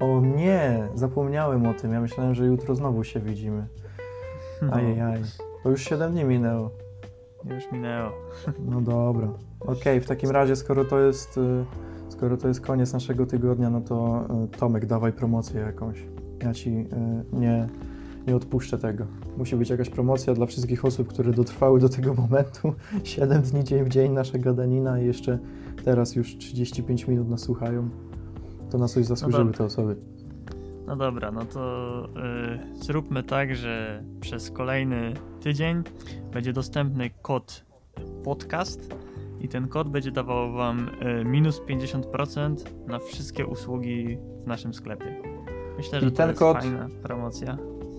O 0.00 0.20
nie, 0.20 0.88
zapomniałem 0.94 1.66
o 1.66 1.74
tym. 1.74 1.92
Ja 1.92 2.00
myślałem, 2.00 2.34
że 2.34 2.46
jutro 2.46 2.74
znowu 2.74 3.04
się 3.04 3.20
widzimy. 3.20 3.66
No. 4.62 4.72
Ajajaj. 4.72 5.22
To 5.62 5.70
już 5.70 5.84
7 5.84 6.12
dni 6.12 6.24
minęło. 6.24 6.70
Już 7.44 7.72
minęło. 7.72 8.12
No 8.58 8.80
dobra. 8.80 9.28
Okej, 9.60 9.76
okay, 9.78 10.00
w 10.00 10.06
takim 10.06 10.30
razie, 10.30 10.56
skoro 10.56 10.84
to 10.84 11.00
jest 11.00 11.38
y, 11.38 11.64
skoro 12.08 12.36
to 12.36 12.48
jest 12.48 12.60
koniec 12.60 12.92
naszego 12.92 13.26
tygodnia, 13.26 13.70
no 13.70 13.80
to 13.80 14.26
y, 14.44 14.58
Tomek, 14.58 14.86
dawaj 14.86 15.12
promocję 15.12 15.60
jakąś. 15.60 16.04
Ja 16.42 16.54
ci 16.54 16.70
y, 16.70 16.86
nie, 17.32 17.66
nie 18.26 18.36
odpuszczę 18.36 18.78
tego. 18.78 19.06
Musi 19.36 19.56
być 19.56 19.70
jakaś 19.70 19.90
promocja 19.90 20.34
dla 20.34 20.46
wszystkich 20.46 20.84
osób, 20.84 21.08
które 21.08 21.32
dotrwały 21.32 21.80
do 21.80 21.88
tego 21.88 22.14
momentu. 22.14 22.74
7 23.04 23.42
dni 23.42 23.64
dzień 23.64 23.84
w 23.84 23.88
dzień 23.88 24.12
nasza 24.12 24.38
gadanina 24.38 25.00
i 25.00 25.06
jeszcze 25.06 25.38
teraz 25.84 26.16
już 26.16 26.38
35 26.38 27.08
minut 27.08 27.28
nas 27.28 27.40
słuchają. 27.40 27.88
To 28.70 28.78
na 28.78 28.88
coś 28.88 29.06
zasłużyły 29.06 29.44
no 29.44 29.52
te 29.52 29.64
osoby. 29.64 29.96
No 30.86 30.96
dobra, 30.96 31.30
no 31.30 31.44
to 31.44 32.08
yy, 32.14 32.84
zróbmy 32.84 33.22
tak, 33.22 33.56
że 33.56 34.02
przez 34.20 34.50
kolejny 34.50 35.14
tydzień 35.40 35.82
będzie 36.32 36.52
dostępny 36.52 37.10
kod 37.22 37.64
podcast 38.24 38.94
i 39.40 39.48
ten 39.48 39.68
kod 39.68 39.88
będzie 39.88 40.10
dawał 40.10 40.52
Wam 40.52 40.90
yy, 41.00 41.24
minus 41.24 41.60
50% 41.60 42.54
na 42.86 42.98
wszystkie 42.98 43.46
usługi 43.46 44.18
w 44.44 44.46
naszym 44.46 44.74
sklepie. 44.74 45.22
Myślę, 45.76 46.00
że 46.00 46.06
I 46.06 46.12
to 46.12 46.26
jest 46.26 46.38
kod, 46.38 46.56
fajna 46.58 46.88
promocja. 47.02 47.58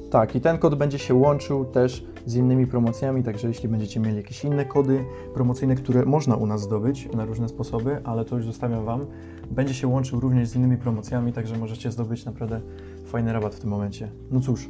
Tak, 0.09 0.35
i 0.35 0.41
ten 0.41 0.57
kod 0.57 0.75
będzie 0.75 0.99
się 0.99 1.13
łączył 1.13 1.65
też 1.65 2.05
z 2.25 2.35
innymi 2.35 2.67
promocjami, 2.67 3.23
także 3.23 3.47
jeśli 3.47 3.69
będziecie 3.69 3.99
mieli 3.99 4.17
jakieś 4.17 4.43
inne 4.43 4.65
kody 4.65 5.05
promocyjne, 5.33 5.75
które 5.75 6.05
można 6.05 6.35
u 6.35 6.45
nas 6.45 6.61
zdobyć 6.61 7.09
na 7.15 7.25
różne 7.25 7.49
sposoby, 7.49 8.01
ale 8.03 8.25
to 8.25 8.35
już 8.35 8.45
zostawiam 8.45 8.85
Wam, 8.85 9.05
będzie 9.51 9.73
się 9.73 9.87
łączył 9.87 10.19
również 10.19 10.49
z 10.49 10.55
innymi 10.55 10.77
promocjami, 10.77 11.33
także 11.33 11.57
możecie 11.57 11.91
zdobyć 11.91 12.25
naprawdę 12.25 12.61
fajny 13.05 13.33
rabat 13.33 13.55
w 13.55 13.59
tym 13.59 13.69
momencie. 13.69 14.11
No 14.31 14.39
cóż, 14.39 14.69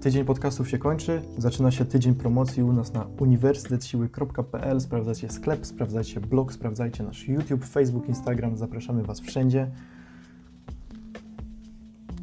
tydzień 0.00 0.24
podcastów 0.24 0.70
się 0.70 0.78
kończy, 0.78 1.22
zaczyna 1.38 1.70
się 1.70 1.84
tydzień 1.84 2.14
promocji 2.14 2.62
u 2.62 2.72
nas 2.72 2.92
na 2.92 3.06
uniwersytetsiły.pl, 3.20 4.80
sprawdzajcie 4.80 5.30
sklep, 5.30 5.66
sprawdzajcie 5.66 6.20
blog, 6.20 6.52
sprawdzajcie 6.52 7.04
nasz 7.04 7.28
YouTube, 7.28 7.64
Facebook, 7.64 8.08
Instagram, 8.08 8.56
zapraszamy 8.56 9.02
Was 9.02 9.20
wszędzie. 9.20 9.70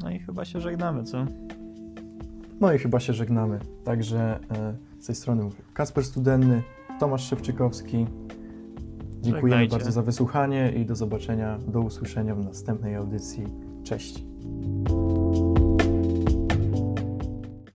No 0.04 0.12
i 0.12 0.20
chyba 0.20 0.46
się 0.46 0.62
żegnamy, 0.62 1.04
co? 1.04 1.26
No 2.60 2.74
i 2.74 2.78
chyba 2.78 3.00
się 3.00 3.14
żegnamy. 3.14 3.60
Także 3.84 4.40
e, 4.52 4.76
z 5.00 5.06
tej 5.06 5.16
strony 5.16 5.44
mówię 5.44 5.62
Kasper 5.74 6.04
Studenny, 6.04 6.64
Tomasz 7.00 7.30
Szewczykowski. 7.30 8.08
Dziękujemy 9.22 9.50
Żegnajcie. 9.50 9.72
bardzo 9.72 9.92
za 9.92 10.02
wysłuchanie 10.02 10.72
i 10.72 10.86
do 10.86 10.96
zobaczenia, 10.96 11.60
do 11.68 11.82
usłyszenia 11.82 12.36
w 12.36 12.40
następnej 12.40 12.96
audycji. 12.96 13.44
Cześć. 13.84 14.24